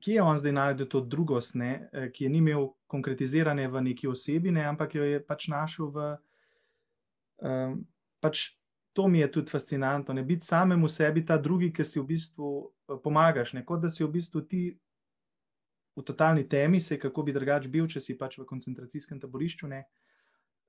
[0.00, 3.82] kje je on zdaj najdel to drugost, ne, eh, ki je ni imel konkretizirane v
[3.90, 6.08] neki osebi, ne, ampak jo je pač našel v.
[7.40, 7.86] Um,
[8.20, 8.50] pač
[8.92, 12.48] to mi je tudi fascinantno, ne biti samemu sebi ta drugi, ki si v bistvu
[12.88, 13.52] eh, pomagaš.
[13.52, 14.62] Ne, kot da si v bistvu ti
[15.96, 19.68] v totalni temi, se kako bi drugač bil, če si pač v koncentracijskem taborišču.
[19.68, 19.84] Ne,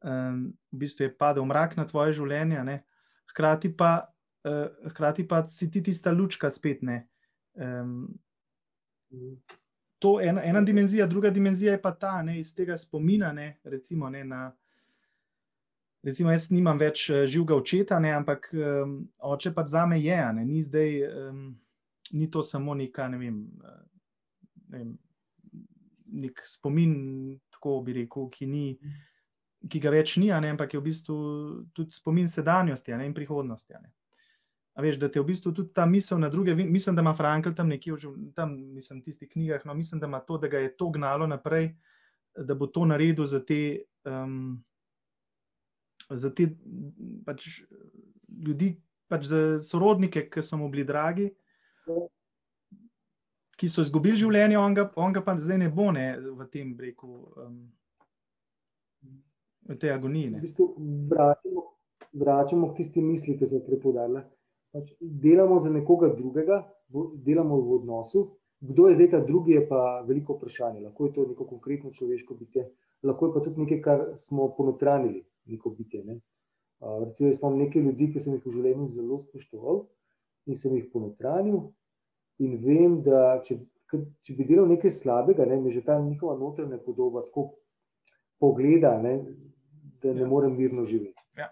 [0.01, 2.81] um, v bistvu je padel mrak na tvoje življenje, ne,
[3.31, 3.93] hkrati, pa,
[4.47, 6.83] uh, hkrati pa si ti tista lučka spet.
[6.83, 7.03] Ne,
[7.55, 8.09] um,
[10.01, 13.29] To je ena, ena dimenzija, druga dimenzija je pa ta, ne, iz tega spomina.
[13.33, 14.39] Ne, recimo, ne, na,
[16.03, 20.17] recimo, jaz nimam več uh, živega očeta, ne, ampak um, oče pa za me je.
[20.33, 20.97] Ne, ni, zdaj,
[21.29, 21.43] um,
[22.17, 23.77] ni to samo neka, ne vem, uh,
[24.71, 24.97] ne vem,
[26.11, 26.93] nek spomin,
[27.53, 28.65] tako bi rekel, ki, ni,
[29.69, 31.17] ki ga več ni, ne, ampak je v bistvu
[31.77, 33.77] tudi spomin sedanjosti ne, in prihodnosti.
[33.79, 33.93] Ne.
[34.75, 37.55] A veš, da te v bistvu tudi ta misel na druge, mislim, da ima Frankl
[37.55, 40.75] tam nekje v tam, mislim, tistih knjigah, no, mislim, da ima to, da ga je
[40.75, 41.73] to gnalo naprej,
[42.35, 43.85] da bo to naredil za te.
[44.07, 44.63] Um,
[46.11, 46.47] za te
[47.25, 47.61] pač,
[48.27, 48.73] ljudi,
[49.11, 51.29] pač za sorodnike, ki so mu bili dragi,
[53.61, 56.73] ki so izgubili življenje, on ga, on ga pa zdaj ne bo ne, v tem
[56.73, 57.59] breku, um,
[59.69, 60.31] v tej agoniji.
[60.33, 60.65] V bistvu
[61.11, 61.65] vračamo,
[62.23, 64.23] vračamo k tisti misli, ki so prepodarjali.
[64.73, 66.63] Pač delamo za nekoga drugega,
[67.27, 68.23] delamo v odnosu.
[68.65, 70.81] Kdo je zdaj ta drugi, je pa veliko vprašanje.
[70.81, 72.65] Lahko je to neko konkretno človeško bitje,
[73.05, 75.21] lahko je pa tudi nekaj, kar smo ponotranili
[75.53, 76.01] neko bitje.
[76.07, 76.17] Ne.
[76.81, 79.83] Uh, recimo, jaz imam nekaj ljudi, ki sem jih v življenju zelo spoštoval
[80.49, 81.67] in sem jih ponotranil.
[82.41, 83.59] In vem, da če,
[83.91, 87.51] če bi delal nekaj slabega, ne, mi že ta njihova notranja podoba tako
[88.41, 89.15] pogleda, ne,
[90.01, 90.29] da ne ja.
[90.29, 91.21] morem mirno živeti.
[91.37, 91.51] Ja.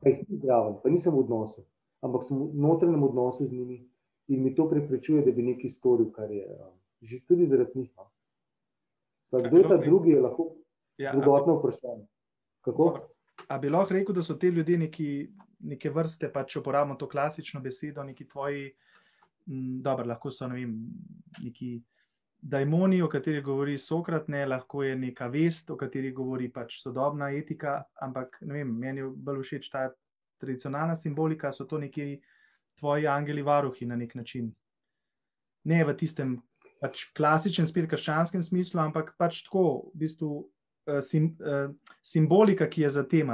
[0.00, 1.64] Pa jih ni zdravo, pa nisem v odnosu,
[2.06, 3.80] ampak sem v notranjem odnosu z njimi
[4.28, 6.46] in mi to preprečuje, da bi nekaj storil, kar je
[7.02, 7.90] že tudi zaradi njih.
[7.96, 8.10] No.
[9.38, 10.54] Kdo je ta drugi, je lahko
[10.98, 12.06] ja, drugotno vprašanje.
[12.64, 13.08] Kako?
[13.48, 15.28] A bi lahko rekel, da so ti ljudje neki,
[15.58, 18.72] neke vrste, pa če uporabimo to klasično besedo, neki tvoji,
[19.82, 20.74] dobro, lahko so ne vem,
[21.42, 21.76] neki
[22.38, 27.30] daimoni, o katerih govori Sokrat, ne, lahko je neka vest, o kateri govori pač sodobna
[27.34, 29.88] etika, ampak ne vem, meni je bolj všeč ta
[30.38, 32.20] tradicionalna simbolika, so to neki
[32.78, 34.52] tvoji angeli varuhi na nek način.
[35.64, 36.36] Ne v tistem
[36.78, 40.32] pač klasičnem, spet krščanskem smislu, ampak pač tako, v bistvu
[40.88, 43.28] Eh, sim, uh, simbolika, ki je za tem.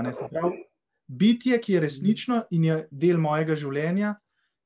[1.06, 4.14] Bitje, ki je resnično in je del mojega življenja,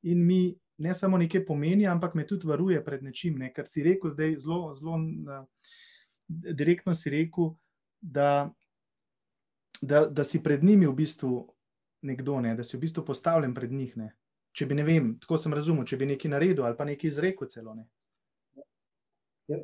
[0.09, 3.39] in mi ne samo nekaj pomeni, ampak me tudi varuje pred nečim.
[3.39, 3.53] Ne?
[3.53, 4.99] Kar si rekel, zdaj zelo, zelo
[6.29, 7.55] direktno si rekel,
[8.01, 8.51] da,
[9.81, 11.33] da, da si pred njimi v bistvu
[12.03, 12.55] nekdo, ne?
[12.55, 13.97] da si v bistvu postavljen pred njih.
[13.97, 14.13] Ne?
[14.55, 17.51] Če bi ne vem, tako sem razumel, če bi nekaj naredil ali pa nekaj izrekel
[17.51, 17.75] celo.
[17.75, 17.89] Ne?
[19.49, 19.61] Ja.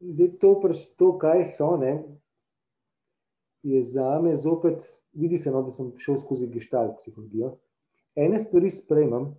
[0.00, 0.52] Zdaj, to,
[1.00, 1.94] to, kaj so, ne,
[3.64, 4.82] je za me zopet,
[5.16, 7.54] vidi se, no, da sem šel skozi gestalt psihologijo.
[8.16, 9.30] Ene stvari sprejemam,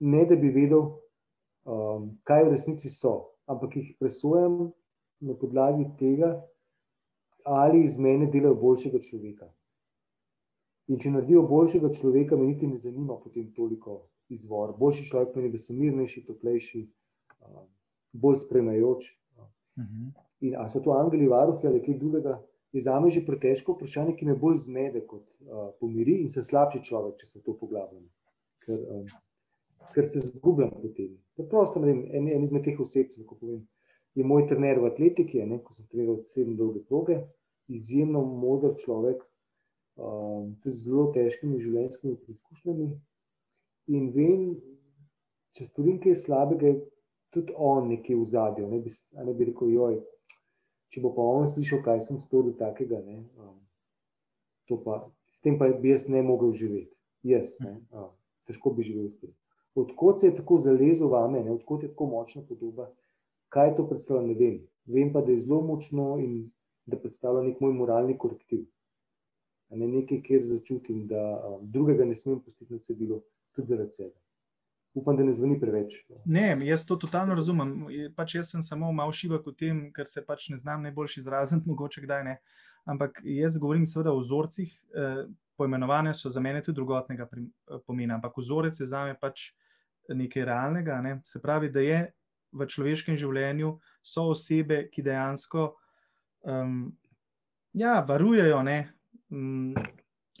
[0.00, 0.84] ne da bi vedel,
[1.64, 4.70] um, kaj v resnici so, ampak jih presojam
[5.20, 6.34] na podlagi tega,
[7.44, 9.48] ali iz mene delajo boljšega človeka.
[10.88, 14.74] In če naredijo boljšega človeka, me niti ne zanima potem toliko izvor.
[14.78, 16.84] Boljši človek pomeni, da sem mirnejši, toplejši,
[17.44, 17.66] um,
[18.14, 19.10] bolj spremajoč.
[19.36, 19.44] Uh
[19.82, 20.04] mhm.
[20.04, 20.24] -huh.
[20.40, 22.42] In ali so to angeli, varuhi ali kaj drugega,
[22.72, 26.44] je za me že pretežko vprašanje, ki me bolj zmede kot uh, pomiri in sem
[26.44, 28.04] slabši človek, če se v to poglabljam.
[28.64, 29.06] Ker, um,
[29.94, 31.16] ker se zgubljam po tem.
[31.38, 33.62] Preprosto, vem, en, en izmed teh oseb, ko povem,
[34.18, 37.20] je moj trener v atletiki, ne, ko sem treniral sedem dolge proge,
[37.70, 39.22] izjemno moder človek,
[39.98, 42.88] um, tudi z zelo težkimi življenjskimi preizkušnjami.
[43.94, 44.44] In vem,
[45.56, 46.80] če storim kaj slabega, je
[47.34, 48.68] tudi on nekje v zadju.
[48.72, 48.82] Ne,
[49.28, 49.98] ne bi rekel, joj,
[50.92, 53.58] če bo pa on slišal, kaj sem storil takega, ne, um,
[54.84, 56.94] pa, s tem pa bi jaz ne mogel živeti.
[57.26, 58.10] Jaz, ne, um,
[58.48, 59.34] težko bi živel s tem.
[59.78, 62.88] Odkot se je tako zalezel vame, ne, odkot je tako močna podoba,
[63.54, 64.56] kaj to predstavlja, ne vem.
[64.88, 66.48] Vem pa, da je zelo močno in
[66.86, 68.64] da predstavlja nek moj moralni korektiv.
[69.70, 73.20] Ne nekaj, kjer začutim, da um, drugega ne smem pustiti na cedilu,
[73.56, 74.16] tudi zaradi sebe.
[74.96, 75.98] Upam, da ne zveni preveč.
[76.24, 77.74] Ne, jaz to totalno razumem.
[78.16, 81.68] Pač jaz sem samo malo šibak v tem, ker se pač ne znam najbolj izraziti,
[81.70, 82.38] mogoče kdaj ne.
[82.88, 85.26] Ampak jaz govorim seveda o vzorcih, eh,
[85.60, 88.16] poimenovane so za mene tudi drugotnega eh, pomena.
[88.16, 89.50] Ampak vzorec je za me pač
[90.14, 91.00] nekaj realnega.
[91.04, 91.18] Ne?
[91.24, 92.00] Se pravi, da je
[92.52, 95.68] v človeškem življenju so osebe, ki dejansko
[96.48, 96.88] um,
[97.76, 98.62] ja, varujejo.
[99.28, 99.74] Um,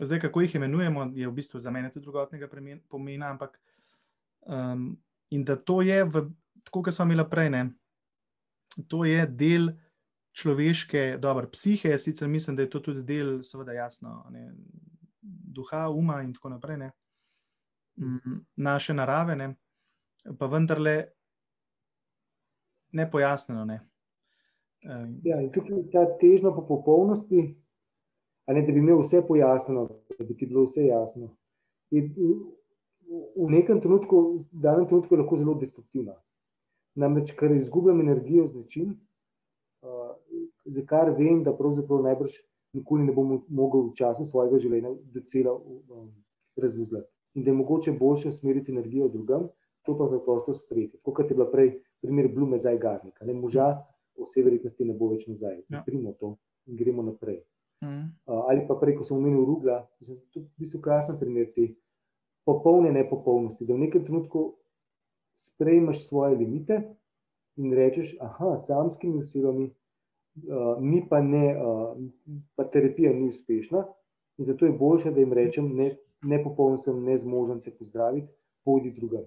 [0.00, 2.48] zdaj, kako jih imenujemo, je v bistvu za mene tudi drugotnega
[2.88, 3.58] pomena, ampak
[4.46, 4.96] um,
[5.30, 6.24] in da to je, v,
[6.64, 7.62] tako kot smo imeli prej, ne,
[8.88, 9.72] to je del
[10.38, 14.52] človeške, dobro, psihe, sicer mislim, da je to tudi del, seveda, jasno, ne,
[15.22, 16.92] duha, uma in tako naprej, ne,
[18.56, 19.54] naše narave, ne,
[20.38, 20.96] pa vendarle
[22.92, 23.64] ne pojasneno.
[23.64, 23.80] Ne.
[25.24, 27.42] Ja, in tukaj je ta težnja po popolnosti,
[28.46, 29.88] ne, da bi imel vse pojasneno,
[30.18, 31.34] da bi ti bilo vse jasno.
[31.90, 32.04] Je
[33.36, 36.14] v nekem trenutku, v danem trenutku, lahko zelo destruktivna.
[36.98, 38.88] Namreč, ker izgubljam energijo z nečim,
[39.82, 40.12] uh,
[40.66, 42.40] za kar vem, da pravzaprav najbrž
[42.76, 46.10] nikoli ne bom mogel v času svojega življenja docela um,
[46.56, 47.08] razvizljati.
[47.38, 49.46] In da je mogoče boljše usmeriti energijo drugam,
[49.86, 50.98] to pa preprosto sprejeti.
[51.06, 53.24] Kot je bila prej primer Blume za Igarnika.
[53.24, 53.68] Ne moža,
[54.18, 55.60] vse verjetnosti ne bo več nazaj.
[55.70, 56.16] Zaprimo ja.
[56.18, 56.34] to
[56.66, 57.44] in gremo naprej.
[57.84, 58.10] Mm.
[58.26, 61.68] Uh, ali pa prej, ko sem omenil Rugla, je to v bistvu krasen primer te
[62.48, 64.56] popolne nepopolnosti, da v nekem trenutku
[65.38, 66.80] sprejmeš svoje limite
[67.60, 71.94] in rečeš, aha, samskimi osebami, uh, mi pa ne, uh,
[72.58, 73.84] pa terapija ni uspešna
[74.38, 75.92] in zato je boljše, da jim rečem, ne,
[76.22, 78.28] nepopoln sem, ne zmožen te pozdraviti,
[78.64, 79.26] pojdi drugam.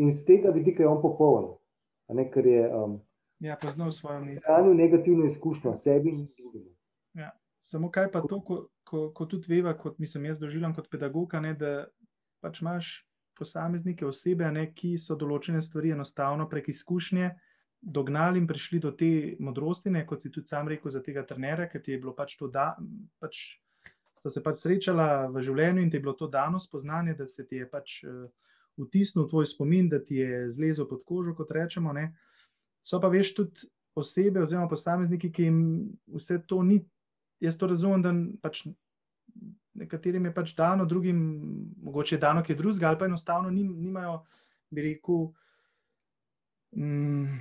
[0.00, 1.54] In z tega vidika je on popoln,
[2.14, 2.98] ne, ker je um,
[3.42, 4.22] ja, poznal svojo.
[4.44, 6.68] Hranil negativno izkušnjo sebi in drugim.
[7.14, 7.30] Ja.
[7.60, 11.40] Samo kaj pa to, ko, ko, ko tudi veva, kot mislim jaz doživljam kot pedagoga,
[11.40, 11.86] ne, da
[12.40, 12.92] pač imaš
[13.36, 17.30] posameznike, osebe, ne, ki so določene stvari enostavno prek izkušnje
[17.80, 21.68] dognali in prišli do te modrosti, ne, kot si tudi sam rekel, za tega trenera,
[21.68, 22.74] ker ti je bilo pač to, da
[23.20, 23.40] pač,
[24.20, 27.46] sta se pač srečala v življenju in ti je bilo to dano spoznanje, da se
[27.48, 28.26] ti je pač uh,
[28.76, 31.94] vtisnil tvoj spomin, da ti je zlezel pod kožo, kot rečemo.
[31.96, 32.10] Ne.
[32.84, 35.60] So pa veš tudi osebe oziroma posamezniki, ki jim
[36.16, 36.82] vse to ni.
[37.40, 38.12] Jaz to razumem, da
[38.44, 38.66] pač
[39.80, 41.20] nekaterim je pač dano, drugim
[41.80, 44.18] mogoče je dano, ki je drugega, ali pa enostavno nim, nimajo,
[44.70, 45.30] bi rekel,
[46.76, 47.40] mm,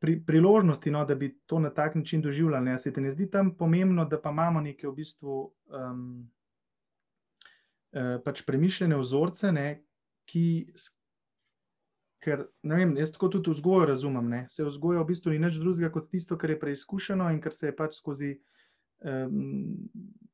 [0.00, 2.78] pri, priložnosti, no, da bi to na tak način doživljali.
[2.78, 5.36] Se ti ne zdi tam pomembno, da pa imamo neke v bistvu
[5.66, 6.30] um,
[7.92, 9.68] uh, pač premišljene vzorce, ne,
[10.24, 10.72] ki.
[12.20, 14.26] Ker, ne vem, jaz tako tudi vzgojo razumem.
[14.28, 14.40] Ne?
[14.52, 17.70] Se vzgoja v bistvu ni nič drugega kot tisto, kar je preizkušeno in kar se
[17.70, 18.34] je pač skozi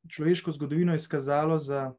[0.08, 1.92] človeško zgodovino izkazalo za,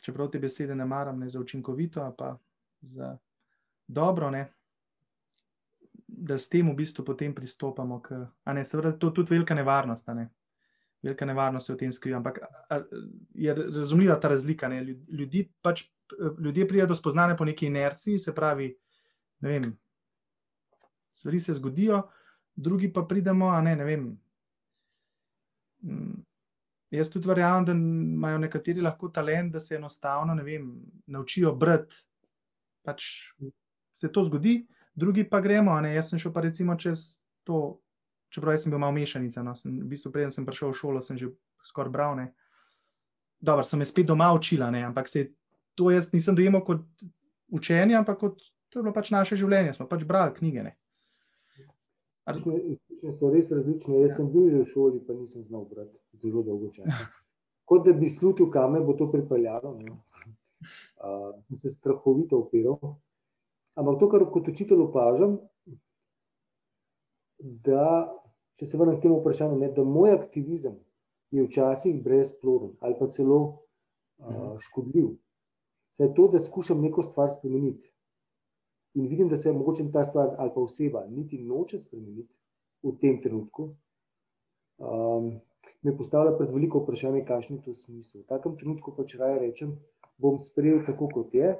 [0.00, 2.38] čeprav te besede ne maram, ne za učinkovito, pa
[2.80, 3.18] za
[3.86, 4.52] dobro, ne,
[6.16, 8.00] da s tem v bistvu potem pristopamo.
[8.00, 8.18] K,
[8.52, 10.08] ne, seveda, to je tudi velika nevarnost.
[10.16, 10.30] Ne.
[11.02, 12.40] Velika nevarnost se v tem skriva, ampak
[13.34, 14.68] je razumljiva ta razlika.
[14.68, 14.82] Ne.
[15.08, 15.84] Ljudi pač,
[16.40, 18.70] ljudje prijajo do spoznanja po neki inerciji, se pravi,
[19.40, 19.72] ne vem,
[21.12, 22.02] stvari se zgodijo,
[22.56, 24.08] drugi pa pridemo, a ne, ne vem,
[26.90, 30.70] jaz tudi verjamem, da imajo nekateri lahko talent, da se enostavno vem,
[31.06, 31.96] naučijo brati.
[32.86, 33.04] Pač
[33.94, 34.60] se to zgodi,
[34.96, 35.76] drugi pa gremo.
[35.80, 35.94] Ne?
[35.94, 37.78] Jaz sem šel pa recimo čez to,
[38.32, 39.44] čeprav sem bil malo mešanica.
[39.44, 39.54] No?
[39.54, 41.30] Sem, v bistvu, preden sem prišel v šolo, sem že
[41.68, 42.16] skoraj bral.
[42.16, 42.32] Ne?
[43.38, 44.82] Dobro, sem me spet doma učila, ne?
[44.88, 45.28] ampak se
[45.76, 46.82] to jaz nisem dojemal kot
[47.52, 48.40] učenje, ampak kot
[48.72, 49.76] to je bilo pač naše življenje.
[49.76, 50.72] Smo pač brali knjige.
[52.26, 54.00] Izkušnje so res različne.
[54.02, 57.06] Jaz sem bil že v šoli, pa nisem znal brati zelo dolgo časa.
[57.70, 59.76] Kot da bi slutil, kam me bo to pripeljalo.
[59.76, 62.78] Uh, sem se strahovito opiral.
[63.76, 65.36] Ampak to, kar kot učitelj opažam,
[67.38, 68.08] da,
[68.56, 70.78] če se vrnem k temu vprašanju, ne, da moj aktivizem
[71.34, 75.10] je včasih brezploden ali pa celo uh, škodljiv.
[75.92, 77.92] Vse to, da skušam neko stvar spremeniti
[78.96, 82.32] in vidim, da se mogoče ta stvar ali pa oseba niti noče spremeniti
[82.82, 83.74] v tem trenutku,
[84.78, 85.34] um,
[85.82, 88.22] me postavlja pred veliko vprašanje, kakšen je to smisel.
[88.22, 89.74] V takem trenutku pač raje rečem,
[90.22, 91.52] bom sprejel tako, kot je,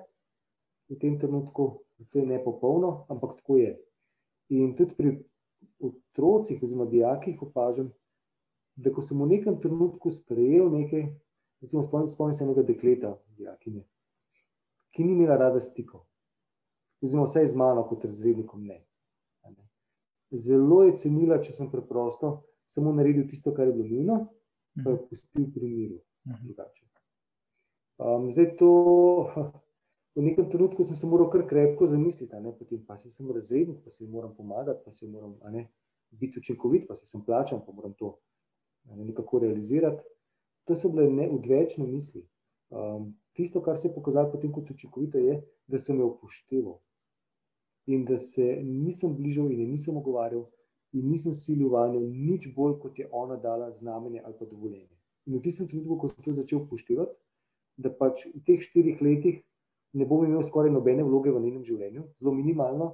[0.88, 3.76] v tem trenutku, vse ne popolno, ampak tako je.
[4.54, 5.14] In tudi pri
[5.82, 7.92] otrocih, oziroma dijakih, opažam,
[8.76, 11.06] da ko sem v nekem trenutku sprejel nekaj,
[11.64, 13.86] recimo, spomnim se enega dekleta, dijakinje,
[14.92, 16.04] ki ni imela rada stikov
[17.02, 18.66] oziroma vse z mano, kot razrednikom.
[18.66, 18.82] Ne.
[20.30, 24.16] Zelo je cenila, če sem preprosto samo naredil tisto, kar je bilo nujno,
[24.82, 25.04] pa je mhm.
[25.10, 26.00] pustil pri miru.
[26.26, 26.54] Mhm.
[27.96, 28.70] Um, zdaj, to,
[30.16, 33.82] v nekem trenutku sem se moral kar krepko zamisliti, ne, potem pa se sem razrednik,
[33.84, 35.66] pa se jim moram pomagati, pa se jim moram ne,
[36.10, 38.16] biti učinkovit, pa se sem plačan, pa moram to
[38.84, 40.02] ne, nekako realizirati.
[40.66, 42.24] To so bile neodvečne misli.
[42.70, 45.36] Um, tisto, kar se je pokazalo potem kot učinkovito, je,
[45.68, 46.80] da sem jo upošteval
[47.86, 50.48] in da se nisem bližal in je nisem ogovarjal
[50.92, 54.96] in nisem silil vanjo nič bolj, kot je ona dala znamenje ali pa dovoljenje.
[55.26, 57.14] In v tistem trenutku, ko sem to začel upoštevati,
[57.76, 59.42] da pač v teh štirih letih
[59.96, 62.92] ne bom imel skoraj nobene vloge v njenem življenju, zelo minimalno,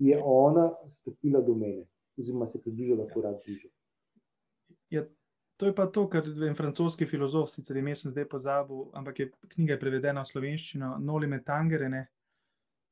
[0.00, 1.84] je ona stopila do mene,
[2.18, 3.68] oziroma se približala korak bliže.
[4.90, 5.04] Ja,
[5.60, 9.20] to je pa to, kar je en francoski filozof, sicer ime sem zdaj pozabil, ampak
[9.20, 11.90] je knjiga je prevedena v slovenščino, Noli Metangere.
[11.92, 12.06] Ne?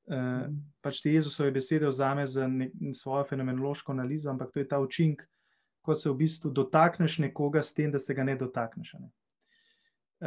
[0.08, 0.44] Uh,
[0.84, 5.24] pač te Jezusove besede vzame za ne, svojo fenomenološko analizo, ampak to je ta učink,
[5.80, 8.94] ko se v bistvu dotakneš nekoga s tem, da se ga ne dotakneš.
[9.00, 9.10] Ne?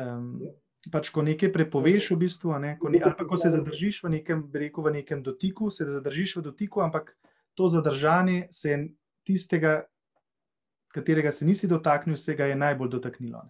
[0.02, 0.34] Um,
[0.90, 4.16] pač, ko nekaj prepoveš, v bistvu, ne, ko, ne, ali pa ko se zadržiš v
[4.18, 7.14] nekem, rekel, v nekem dotiku, se zadržiš v dotiku, ampak
[7.54, 8.78] to zadržanje se je
[9.28, 9.84] tistega,
[10.96, 13.44] katerega se nisi dotaknil, se ga je najbolj dotaknilo.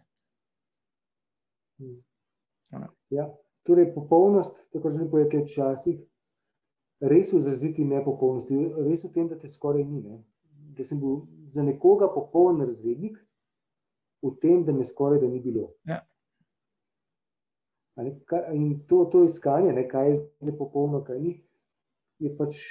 [3.11, 3.31] Ja,
[3.63, 5.97] torej, popolnost, tako že povedati, je včasih
[7.01, 8.55] res vzraziti nepopolnosti,
[8.85, 10.03] res v tem, da te skoraj ni.
[10.05, 10.21] Ne?
[10.77, 13.17] Da sem bil za nekoga popoln razvednik,
[14.21, 15.71] v tem, da me skoraj da ni bilo.
[15.89, 16.03] Ja.
[17.99, 21.33] In to, to iskanje, ne, kaj je zdaj popolno, kaj ni,
[22.23, 22.61] je pač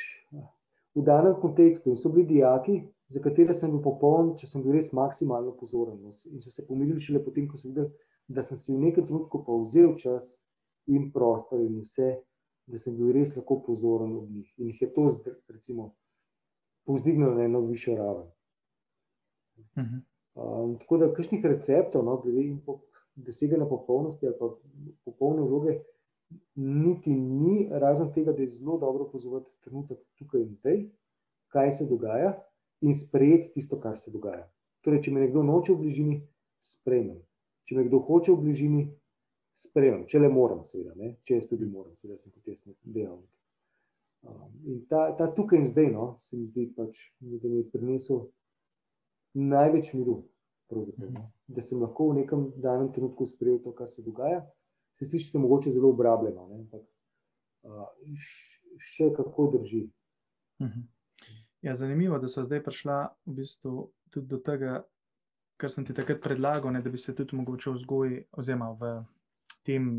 [0.96, 1.90] v danem kontekstu.
[1.90, 5.98] In so bili dijaki, za katere sem bil popoln, če sem bil res maksimalno pozoren.
[6.06, 7.90] In so se pomirili šele potem, ko sem videl,
[8.30, 10.36] da sem si v nekem trenutku pa vzel čas
[10.90, 12.12] in prostor in vse,
[12.70, 14.52] da sem bil res lahko pozoren ob njih.
[14.58, 15.08] In jih je to,
[15.50, 15.90] recimo,
[16.86, 18.30] povzdignilo na eno višjo raven.
[19.60, 20.00] Uh -huh.
[20.34, 22.80] um, tako da, kakšnih receptov, no, glede in po,
[23.26, 24.50] doseganja popolnosti ali pa
[25.04, 25.78] popolne vloge,
[26.54, 30.78] niti ni, razen tega, da je zelo dobro pozoriti trenutek tukaj in zdaj,
[31.50, 32.36] kaj se dogaja,
[32.80, 34.46] in sprejeti tisto, kar se dogaja.
[34.84, 36.16] Torej, če me nekdo noče v bližini,
[36.60, 37.18] sprejmem.
[37.68, 38.84] Če me kdo hoče v bližini,
[39.56, 40.06] sprejmem.
[40.08, 41.14] Če le moram, seveda, ne?
[41.26, 43.28] če jaz tudi moram, seveda sem kot jaz dejavnik.
[44.20, 47.68] Um, in ta, ta tukaj in zdaj, no, se mi zdi, pač, da mi je
[47.72, 48.26] prinesel
[49.34, 50.22] največ miru
[50.70, 51.30] no.
[51.50, 54.42] Da sem lahko v nekem danem trenutku sprejel to, kar se dogaja.
[54.92, 56.82] Se sliši se mogoče zelo obrabljeno, ampak
[57.62, 57.86] uh,
[58.94, 59.84] še kako drži.
[60.62, 60.86] Mhm.
[61.62, 64.80] Ja, zanimivo je, da so zdaj prišla v bistvu tudi do tega,
[65.60, 68.92] kar sem ti takrat predlagal, ne, da bi se tudi mogoče v vzgoji, oziroma v
[69.68, 69.90] tem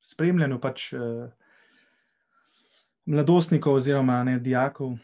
[0.00, 1.32] spremljanju pač, eh,
[3.10, 4.94] mladostnikov, oziroma ne, dijakov,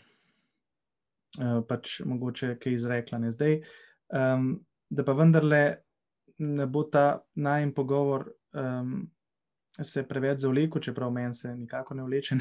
[1.37, 3.19] Eh, pač mogoče kaj izrekla.
[3.23, 3.31] Ne.
[3.31, 3.61] Zdaj,
[4.13, 4.51] um,
[4.91, 5.63] da pa vendarle
[6.39, 9.11] ne bo ta najem pogovor um,
[9.83, 12.39] se preveč zavlekel, čeprav meni se nikako ne vleče.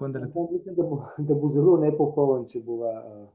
[0.00, 0.28] Vendarle...
[0.52, 3.28] Mislim, da bo, da bo zelo nepopoln, če bo uh,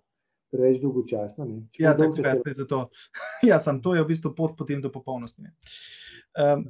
[0.52, 1.48] preveč dolgočasno.
[1.80, 2.42] Ja, tako se...
[2.46, 2.90] je zato.
[3.50, 5.46] ja, sem to je v bistvu pot potem do popolnosti.
[6.38, 6.66] Um,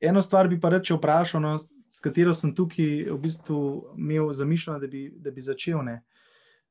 [0.00, 3.60] eno stvar bi pa reče vprašal, no, s katero sem tukaj v bistvu
[3.96, 5.82] imel zamišljeno, da bi, da bi začel.
[5.84, 6.02] Ne.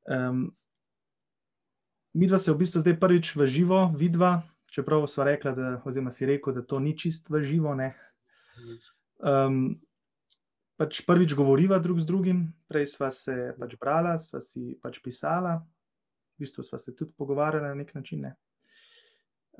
[0.06, 0.48] Um,
[2.16, 4.40] mi dva se v bistvu zdaj prvič v živo vidva,
[4.72, 7.76] čeprav smo rekli, da, oziroma si rekel, da to ni čist v živo.
[9.20, 9.76] Um,
[10.80, 12.40] pač prvič govoriva drug z drugim,
[12.72, 15.60] prej sva se pač brala, sva si pač pisala,
[16.36, 18.28] v bistvu sva se tudi pogovarjala na nek način.
[18.28, 18.36] Ne?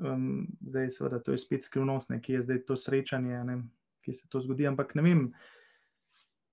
[0.00, 3.62] Um, zdaj, seveda, to je spet skrivnost, ki je zdaj to srečanje, ne,
[4.04, 4.68] ki se to zgodi.
[4.68, 5.22] Ampak ne vem,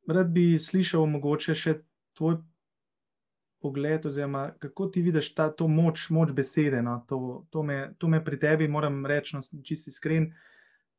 [0.07, 1.79] rad bi slišal mogoče še
[2.15, 2.43] tvoj
[3.63, 6.81] pogled, oziroma kako ti vidiš ta moč, moč besede.
[6.83, 6.99] No?
[7.07, 10.33] To, to, me, to me pri tebi, moram reči, no, čisti iskren.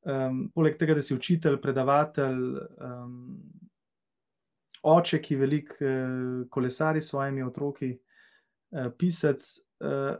[0.04, 2.40] Um, poleg tega, da si učitelj, predavatelj,
[2.84, 3.14] um,
[4.84, 9.46] oče, ki veliko uh, kolesari s svojimi otroki, uh, pisec.
[9.80, 10.16] Uh,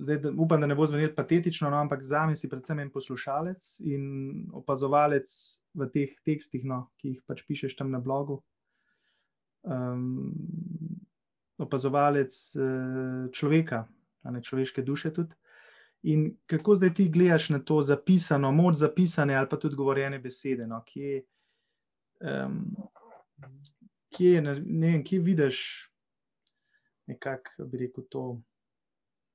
[0.00, 2.90] zdaj, da, upam, da ne bo zvenelo patetično, no, ampak za me si predvsem en
[2.90, 4.06] poslušalec in
[4.52, 5.28] opazovalec
[5.74, 8.40] v teh tekstih, no, ki jih pač pišeš tam na blogu.
[9.62, 10.32] Um,
[11.62, 13.86] opazovalec eh, človeka,
[14.24, 15.12] ne človeške duše.
[15.14, 15.34] Tudi.
[16.02, 20.66] In kako zdaj ti gledaš na to zapisano, moč zapisane ali pa tudi govorjene besede?
[20.66, 20.82] No?
[20.86, 21.22] Kje,
[22.20, 22.64] um,
[24.10, 24.54] kje, ne
[24.90, 25.58] vem, kje vidiš
[27.06, 28.24] nekako, bi rekel, to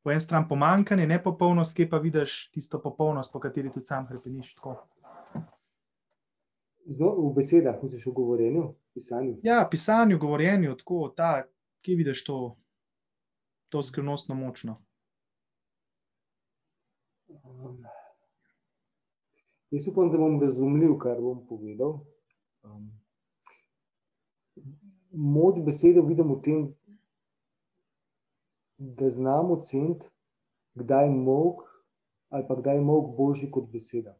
[0.03, 4.53] po eni strani pomankanje, nepopolnost, kje pa vidiš tisto popolnost, po kateri tudi sam krepeniš.
[6.87, 9.33] V besedah, misliš v govorjenju, pisanju?
[9.43, 11.43] Ja, pisanju, govorjenju, tako, ta,
[11.87, 12.57] kje vidiš to,
[13.69, 14.83] to skrivnostno močno?
[17.27, 17.85] Um,
[19.71, 22.01] jaz upam, da bom razumljiv, kar bom povedal.
[22.67, 22.89] Um,
[25.11, 26.67] moč besede vidim v tem,
[28.77, 30.11] da znamo oceniti,
[30.75, 31.63] kdaj je mok
[32.29, 34.17] ali pa kdaj je mok božji kot beseda.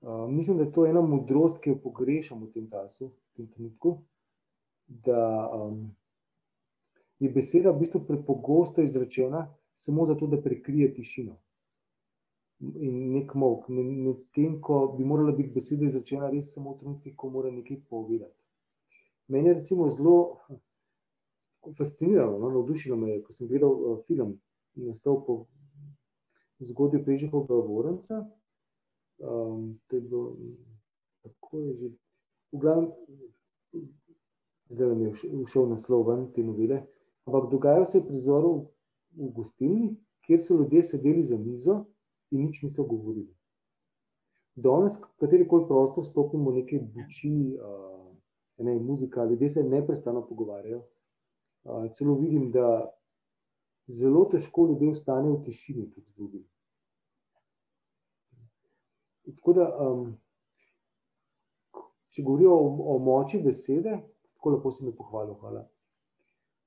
[0.00, 3.50] Uh, mislim, da je to ena modrost, ki jo pogrešam v tem času, v tem
[3.50, 3.96] trenutku
[5.06, 5.22] da
[5.56, 5.86] um,
[7.22, 11.38] je beseda v bistvu prepogosto izrečena, samo zato, da prekrije tišino
[12.62, 17.30] in nek mok, medtem ko bi morala biti beseda izrečena res samo v trenutkih, ko
[17.34, 18.44] mora nekaj povedati.
[19.32, 20.16] Meni je recimo zelo
[21.78, 24.36] fasciniralo, no, navdušilo me je, ko sem gledal uh, film,
[24.78, 25.44] nastal po
[26.62, 28.22] zgodbi Pežikova Vorenca.
[29.22, 30.22] Um, to je bilo,
[31.22, 31.90] kako je že,
[32.52, 32.90] v glavnem,
[34.72, 36.82] zdaj mi je všel naslov ven te novele,
[37.26, 38.56] ampak dogajajo se prizorov
[39.16, 39.92] v gostilni,
[40.26, 41.84] kjer so ljudje sedeli za mizo
[42.30, 43.30] in nič niso govorili.
[44.54, 48.12] Danes, katerikoli prostor stopimo neke buči, uh,
[48.58, 50.82] ne, muzika, ljudje se neprestano pogovarjajo.
[51.64, 52.90] Uh, celo vidim, da
[53.88, 56.44] zelo težko ljudje ostanejo v tišini tudi z drugim.
[59.24, 60.06] Tako da, um,
[62.12, 64.00] če govorijo o, o moči besede,
[64.42, 65.68] tako lepo se mi pohvalil, hvala.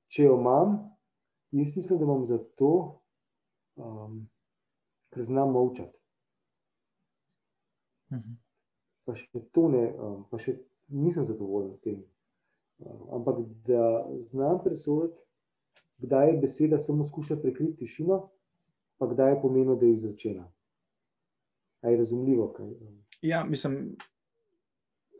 [0.07, 0.78] Če jo imam,
[1.51, 2.69] jaz mislim, da imam zato,
[3.76, 4.21] um,
[5.11, 5.99] ker znam molčati.
[8.13, 8.38] Mhm.
[9.03, 10.55] Pa še to ne, um, pa še
[10.88, 11.99] nisem zadovoljen s tem.
[12.80, 15.28] Um, ampak da znam presoditi,
[15.99, 18.21] kdaj je beseda samo skuša prekriti tišino,
[19.03, 20.47] pa kdaj je pomenilo, da je izrečena.
[21.84, 22.53] A je razumljivo?
[22.55, 22.71] Kaj?
[23.21, 23.97] Ja, mislim,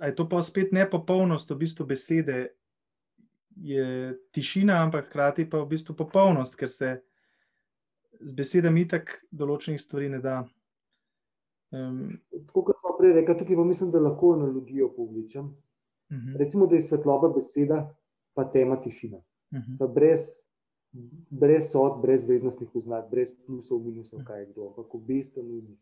[0.02, 2.50] je to pa spet nepopolnost v bistvu besede.
[3.56, 6.98] Je tišina, ampak hkrati pa v bistvu popolnost, ker se
[8.20, 10.42] z besedami tako določenih stvari ne da.
[11.76, 12.18] Um,
[12.48, 15.46] Tako kot smo prej rekli, tukaj pa mislim, da lahko analogijo povličem.
[15.46, 16.28] Uh mhm.
[16.28, 16.38] -huh.
[16.40, 17.96] Recimo, da je svetloba beseda,
[18.34, 19.18] pa tema tišina.
[19.18, 19.58] Uh.
[19.60, 19.94] -huh.
[19.94, 20.28] brez,
[21.30, 25.78] brez sod, brez vrednostnih oznak, brez plusov, minusov, kaj je kdo, kako beste nujni.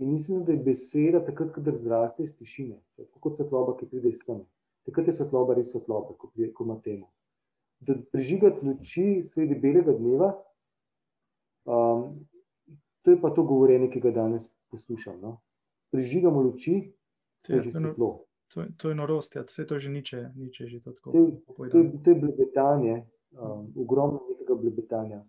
[0.00, 2.76] In mislim, da je beseda takrat, ko zraste iz tišine,
[3.20, 4.42] kot svetloba, ki pride iz tam.
[4.84, 7.08] Takrat je svetloba res svetloba, ko, ko ima temo.
[7.80, 10.34] Da prižigati luči sredi belega dneva,
[11.64, 12.04] um,
[13.02, 15.16] to je pa to govorjenje, ki ga danes poslušam.
[15.20, 15.38] No?
[15.96, 16.76] Prižigamo luči,
[17.42, 18.10] to je že svetlo.
[18.54, 19.42] To to je norost, ja.
[19.42, 21.12] vse to že niče, niče že to tako.
[21.12, 21.30] To je,
[21.72, 22.94] to je, to je blebetanje,
[23.32, 25.24] um, ogromno nekega blebetanja.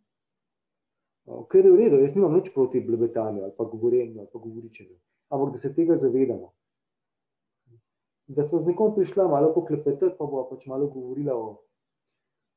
[1.27, 4.95] Ker je v redu, jaz nimam nič proti blebetanju ali pa govorjenju ali pa govoričenju,
[5.29, 6.53] ampak da se tega zavedamo.
[8.27, 11.49] Da smo z nekom prišli malo poklepetati, pa bo pač malo govorila o,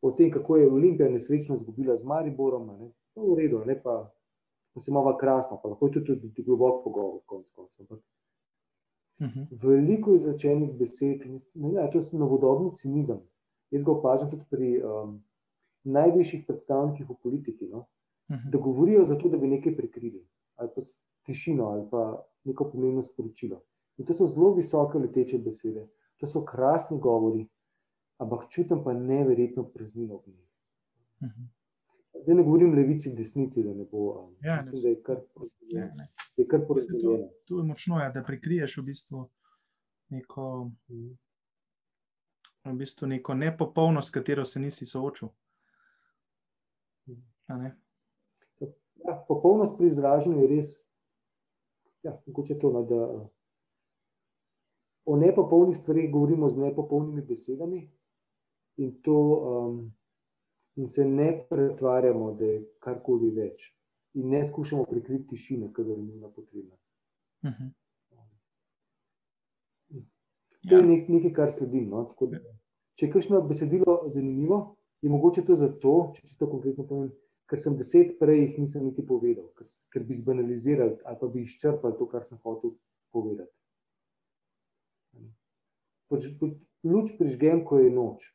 [0.03, 2.67] o tem, kako je Olimpija nesrečno izgubila z Mariborom.
[2.67, 2.91] Ne?
[3.15, 3.97] To je v redu, ne pa,
[4.75, 7.87] pa se malo krasno, pa lahko je tudi, tudi globok pogovor, konc koncev.
[7.91, 7.99] Uh
[9.27, 9.41] mhm.
[9.41, 9.47] -huh.
[9.63, 13.19] Veliko izrečenih besed, ne, ne, to je novodobni cinizem.
[13.71, 15.23] Jaz ga opažam tudi pri um,
[15.85, 17.67] najvišjih predstavnikih v politiki.
[17.67, 17.87] No?
[18.31, 20.27] Da govorijo zato, da bi nekaj prekrili,
[20.57, 20.81] ali pa
[21.27, 23.63] tišino, ali pa neko pomembno sporočilo.
[23.99, 27.47] In to so zelo visoke leteče besede, to so krasni govori,
[28.19, 30.47] ampak čutim pa neverjetno praznino v njih.
[32.23, 34.31] Zdaj ne govorim levici, desnici, da ne bo.
[34.41, 35.03] Ja, mislim, da je
[36.49, 37.29] kar porazdeljeno.
[37.45, 39.29] Tu je močno, ja, da prikriješ v bistvu
[40.09, 40.71] neko,
[42.65, 45.29] v bistvu neko nepopolnost, s katero se nisi soočil.
[47.49, 47.77] Ne?
[48.61, 50.73] Ja, popolnost pri izražanju je res,
[52.03, 53.07] ja, mogoče to, no, da
[55.05, 57.81] o nepopolnih stvarih govorimo z nepopolnimi besedami
[58.77, 59.93] in, to, um,
[60.77, 63.71] in se ne pretvarjamo, da je karkoli več
[64.15, 66.77] in ne skušamo prikriti tišine, kadar je nujno potrebno.
[67.43, 67.63] Uh mhm.
[67.63, 67.71] -huh.
[70.69, 70.87] To je ja.
[70.87, 71.89] nek, nekaj, kar sledim.
[71.89, 72.03] No?
[72.21, 72.39] Da,
[72.95, 77.13] če je kakšno besedilo zanimivo, je mogoče to zato, če čisto konkretno povem,
[77.51, 81.43] ker sem deset prej jih nisem niti povedal, ker, ker bi zbanalizirali ali pa bi
[81.43, 82.77] izčrpali to, kar sem hotel
[83.11, 83.51] povedati.
[86.87, 88.31] Luč prižgem, ko je noč.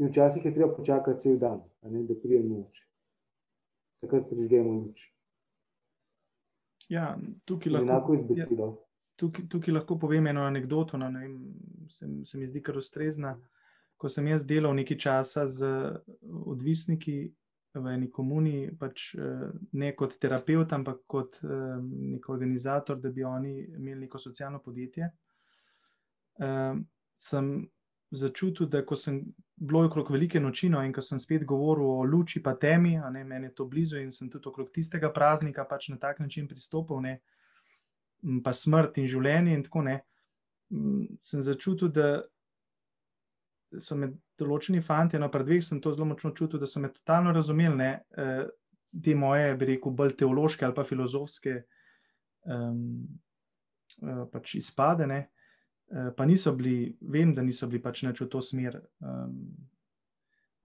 [0.00, 2.82] In včasih je treba počakati cel dan, ne, da prije noč.
[4.00, 5.06] Takrat prižgemo luč.
[6.88, 8.68] Ja, tukaj lahko, enako iz besedo.
[8.72, 11.28] Ja, tukaj, tukaj lahko povem eno anegdoto, no, ne,
[11.92, 13.36] se, se mi zdi kar ustrezna.
[13.36, 13.59] Uh,
[14.00, 15.68] ko sem jaz delal nekaj časa z
[16.48, 17.18] odvisniki
[17.74, 21.76] v eni komuni, pač eh, ne kot terapeut, ampak kot eh,
[22.14, 25.10] nek organizator, da bi oni imeli neko socialno podjetje,
[26.40, 26.80] eh,
[27.20, 27.52] sem
[28.10, 29.20] začutil, da ko sem
[29.60, 33.10] bilo okrog velike noči no, in ko sem spet govoril o luči pa temi, a
[33.10, 36.48] ne meni je to blizu in sem tudi okrog tistega praznika pač na tak način
[36.48, 37.20] pristopil, ne,
[38.42, 40.00] pa smrt in življenje in tako ne.
[41.22, 42.22] Sem začutil, da
[43.78, 46.90] so me določeni fanti, no, pred dveh sem to zelo močno čutil, da so me
[46.92, 48.46] totalno razumeli, ne, eh,
[49.04, 51.60] te moje, bi rekel, bolj teološke ali pa filozofske
[52.50, 52.80] um,
[54.32, 55.20] pač izpadene,
[55.92, 58.80] eh, pa niso bili, vem, da niso bili pač neč v to smer.
[58.98, 59.44] Um,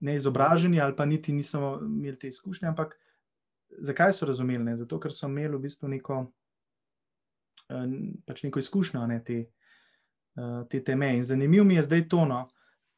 [0.05, 2.67] neizobraženi ali pa niti niso imeli te izkušnje.
[2.67, 2.95] Ampak
[3.77, 4.63] zakaj so razumeli?
[4.63, 4.77] Ne?
[4.77, 6.19] Zato, ker so imeli v bistvu neko,
[7.69, 7.85] eh,
[8.25, 9.39] pač neko izkušnjo ne, te,
[10.37, 11.15] eh, te teme.
[11.17, 12.47] In zanimivo mi je zdaj tono,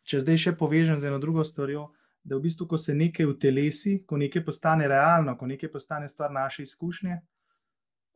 [0.08, 1.90] če zdaj še povežem z eno drugo stvarjo.
[2.28, 6.10] Da, v bistvu, ko se nekaj v telesi, ko nekaj postane realno, ko nekaj postane
[6.12, 7.20] stvar naše izkušnje,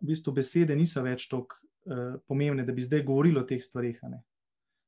[0.01, 4.01] v bistvu besede niso več tako uh, pomembne, da bi zdaj govorili o teh stvarih.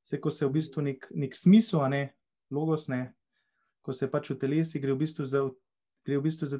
[0.04, 2.02] Vse, ko se v bistvu nek, nek smisel, ne,
[2.52, 3.14] logos, ne,
[3.84, 5.46] ko se pač v telesi gre v bistvu za,
[6.04, 6.60] gre v bistvu za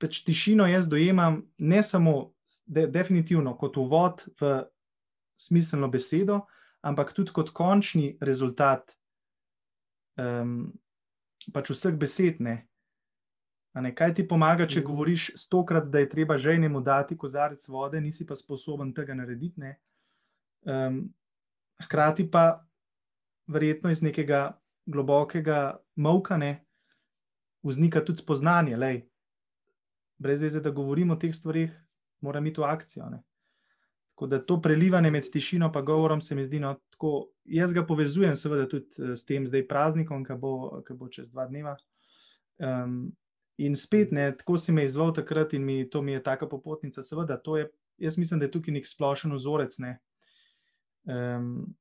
[0.00, 2.32] pač tišino, jaz dojemam ne samo
[2.66, 4.62] de, definitivno kot uvod v
[5.40, 6.44] smiselno besedo,
[6.86, 8.94] ampak tudi kot končni rezultat
[10.20, 10.72] um,
[11.54, 12.40] pač vseh besed.
[12.44, 12.60] Ne.
[13.80, 14.86] Ne, kaj ti pomaga, če mhm.
[14.88, 19.74] govoriš stokrat, da je treba ženemu dati kozarec vode, nisi pa sposoben tega narediti?
[20.66, 21.04] Um,
[21.84, 22.64] hkrati pa,
[23.50, 24.58] verjetno iz nekega
[24.90, 26.64] globokega mavka, ne,
[27.62, 28.76] vznika tudi spoznanje.
[28.76, 29.04] Lej,
[30.18, 31.72] brez veze, da govorimo o teh stvarih,
[32.20, 33.08] mora imeti akcijo.
[33.10, 33.22] Ne.
[34.20, 37.86] Tako da to prelivanje med tišino in govorom se mi zdi, no, tako jaz ga
[37.86, 41.72] povezujem, seveda, tudi eh, s tem zdaj praznikom, ki bo, bo čez dva dneva.
[42.58, 43.14] Um,
[43.56, 47.02] in spet, ne, tako si me izval takrat in mi, to mi je taka popotnica.
[47.02, 49.94] Seveda, je, jaz mislim, da je tukaj nek splošen vzorec, ne,
[51.08, 51.74] um,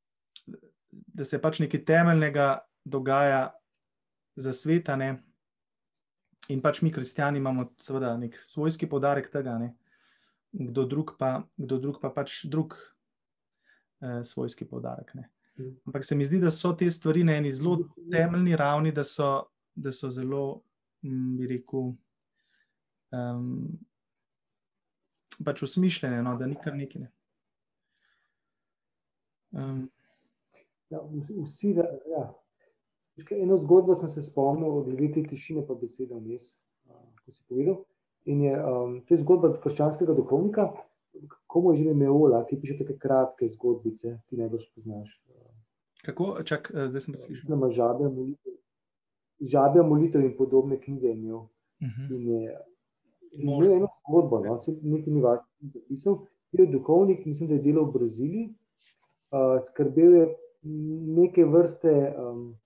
[0.87, 2.47] da se pač nekaj temeljnega
[2.85, 3.49] dogaja
[4.39, 4.95] za sveta.
[4.95, 5.17] Ne,
[6.47, 9.59] in pač mi, kristijani, imamo seveda nek svojski podarek tega.
[9.59, 9.73] Ne,
[10.51, 12.73] kdo drug pa, kdo drug pa pač drug
[14.01, 15.13] eh, svojski podarek.
[15.13, 15.29] Ne.
[15.57, 15.75] Mm.
[15.85, 17.77] Ampak se mi zdi, da so te stvari na eni zelo
[18.11, 19.43] temeljni ravni, da so,
[19.75, 20.61] da so zelo,
[21.03, 21.93] m, mm, bi rekel,
[23.11, 23.79] um,
[25.45, 27.01] pač usmišljene, no, da ni kar nekaj.
[27.01, 27.11] Ne.
[29.51, 29.89] Um,
[30.89, 31.01] ja,
[31.43, 32.25] vsi, da, ja.
[33.35, 37.81] Eno zgodbo sem se spomnil, glede te tišine, pa besede vmes, ko si povedal.
[38.29, 40.67] In je, um, to je zgodba krščanskega duhovnika,
[41.49, 45.15] komu je že imeola, ki piše tako kratke zgodbice, ti najbolj poznaš.
[46.05, 47.45] Kako, čak, eh, zdaj sem prišel.
[47.47, 48.55] Znamo žabe molitev,
[49.41, 51.47] žabe molitev in podobne knjige imel.
[51.81, 52.01] Uh mhm.
[52.01, 52.15] -huh.
[52.15, 52.57] In je
[53.31, 56.19] imel eno zgodbo, no, se nekaj ni važno zapisal.
[56.51, 58.45] Bil je duhovnik, mislim, da je delal v Braziliji,
[59.31, 60.23] uh, skrbel je
[61.17, 62.57] neke vrste, um,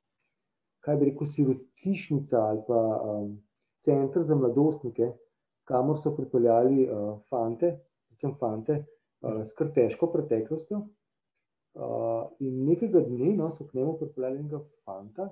[0.80, 3.44] kaj bi rekel, sirotišnica ali pa um,
[3.80, 5.12] center za mladostnike,
[5.70, 7.72] kamor so pripeljali uh, fante,
[8.08, 8.80] predvsem fante,
[9.22, 10.84] uh, s kar težko preteklostjo.
[11.74, 15.30] Uh, in nekega dne no, so k njemu pripeljali enega fanta,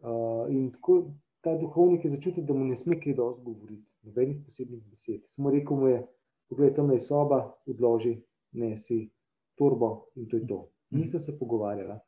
[0.00, 1.02] uh, in tako
[1.42, 5.26] ta duhovnik je začutil, da mu ne sme kaj dosti govoriti, nobenih posebnih besed.
[5.26, 5.98] Samo rekel mu je:
[6.48, 8.14] Poglej, tam je soba, odloži,
[8.52, 9.02] ne si
[9.58, 10.58] torbo in to je to.
[10.92, 11.00] Mhm.
[11.00, 11.98] Niste se pogovarjali.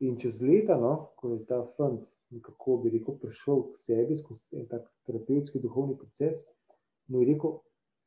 [0.00, 2.02] In čez leta, no, ko je ta fant
[2.34, 6.48] nekako bi rekel, prišel k sebi skozi en tak terapevtski duhovni proces,
[7.06, 7.60] mu je rekel: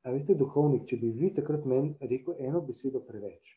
[0.03, 3.55] A veste, duhovnik, če bi vi takrat meni rekel eno besedo preveč,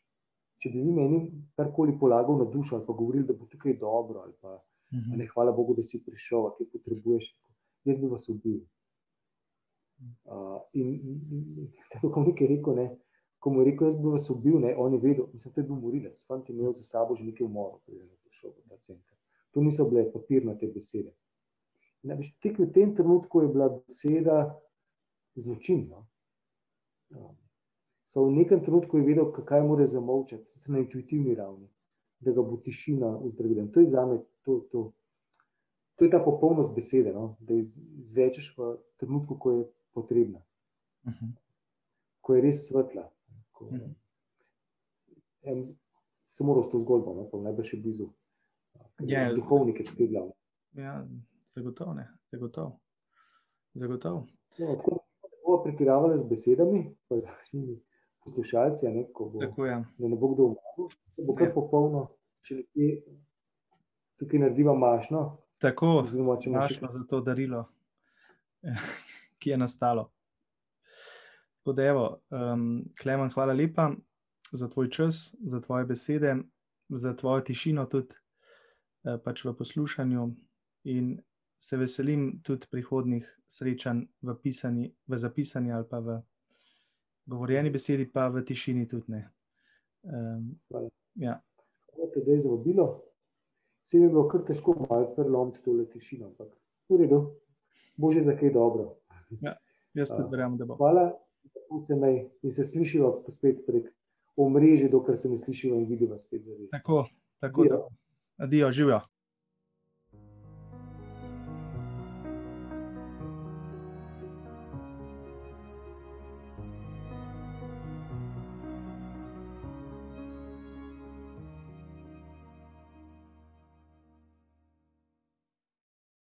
[0.62, 1.20] če bi vi meni
[1.58, 4.56] karkoli polagal na dušo ali pa govorili, da bo tukaj dobro, ali pa
[4.94, 5.18] mhm.
[5.18, 7.30] ne, hvala Bogu, da si prišel, a kaj potrebuješ,
[7.90, 8.62] jaz bi vas ubil.
[10.24, 11.16] Uh, in, in,
[11.60, 12.90] in ta duhovnik je rekel, ne
[13.40, 15.66] ko mu je rekel, jaz bi vas ubil, ne, on je vedel, mislim, da je
[15.68, 18.78] bil morilec, fant je imel za sabo že nekaj umorov, preden je prišel v ta
[18.78, 19.16] center.
[19.50, 21.10] To niso bile papirnate besede.
[22.06, 24.54] Veš, tik v tem trenutku je bila beseda
[25.36, 26.06] zločinna.
[27.10, 27.34] No.
[28.06, 31.68] So v nekem trenutku je vedel, kaj mora zamovčati, se na intuitivni ravni,
[32.20, 33.66] da ga bo tišina uzdravila.
[33.74, 34.92] To je za me, to, to,
[35.96, 37.36] to je ta popolnost besede, no?
[37.40, 40.42] da izrečeš v trenutku, ko je potrebna,
[41.04, 41.26] uh mhm.
[41.26, 41.32] -huh.
[42.20, 43.10] ko je res svetla.
[43.60, 43.94] Mhm.
[45.42, 45.76] En,
[46.26, 48.08] se moral s to zgodbo, no, najbrž je blizu.
[49.06, 50.32] Ja, duhovnik je tudi glavni.
[50.72, 51.06] Ja,
[51.54, 52.80] zagotovo ne, zagotovo.
[53.74, 54.26] zagotovo.
[54.58, 54.90] No, tako
[55.22, 57.26] da bomo pretiravali z besedami, pa z
[58.24, 59.84] poslušalci, ne, bo, tako, ja.
[59.98, 61.54] da ne bo kdo umrl, da bo kar ja.
[61.54, 62.06] popolno,
[62.44, 63.02] če nekje
[64.20, 65.24] tukaj narediva mašno.
[65.60, 66.78] Tako, mašno še...
[66.92, 67.64] za to darilo,
[69.40, 70.10] ki je nastalo.
[71.60, 72.70] Tako da, evo, um,
[73.00, 73.90] Klemen, hvala lepa
[74.52, 76.36] za tvoj čas, za tvoje besede,
[76.88, 78.19] za tvojo tišino tudi
[79.24, 80.28] pač v poslušanju.
[80.90, 81.18] In
[81.60, 86.16] se veselim tudi prihodnih srečanj v, pisani, v zapisani ali pa v
[87.28, 89.20] govorjeni besedi, pa v tišini tudi.
[90.02, 90.88] Um, hvala.
[91.20, 91.36] Ja.
[91.92, 92.86] Hvala te, da je zvabilo.
[93.84, 96.48] Vse je bilo kar težko, malo prelomiti tole tišino, ampak
[96.88, 97.20] v redu,
[97.96, 98.96] bo že za kaj dobro.
[99.44, 99.56] Ja,
[99.94, 100.80] jaz tudi verjamem, da bo.
[100.80, 101.10] Hvala
[101.78, 103.92] se me in se slišijo spet prek
[104.36, 106.42] omrežja, dokler se ne slišijo in vidijo spet.
[106.70, 107.06] Tako,
[107.40, 107.64] tako.
[108.40, 109.00] Adijo, živijo.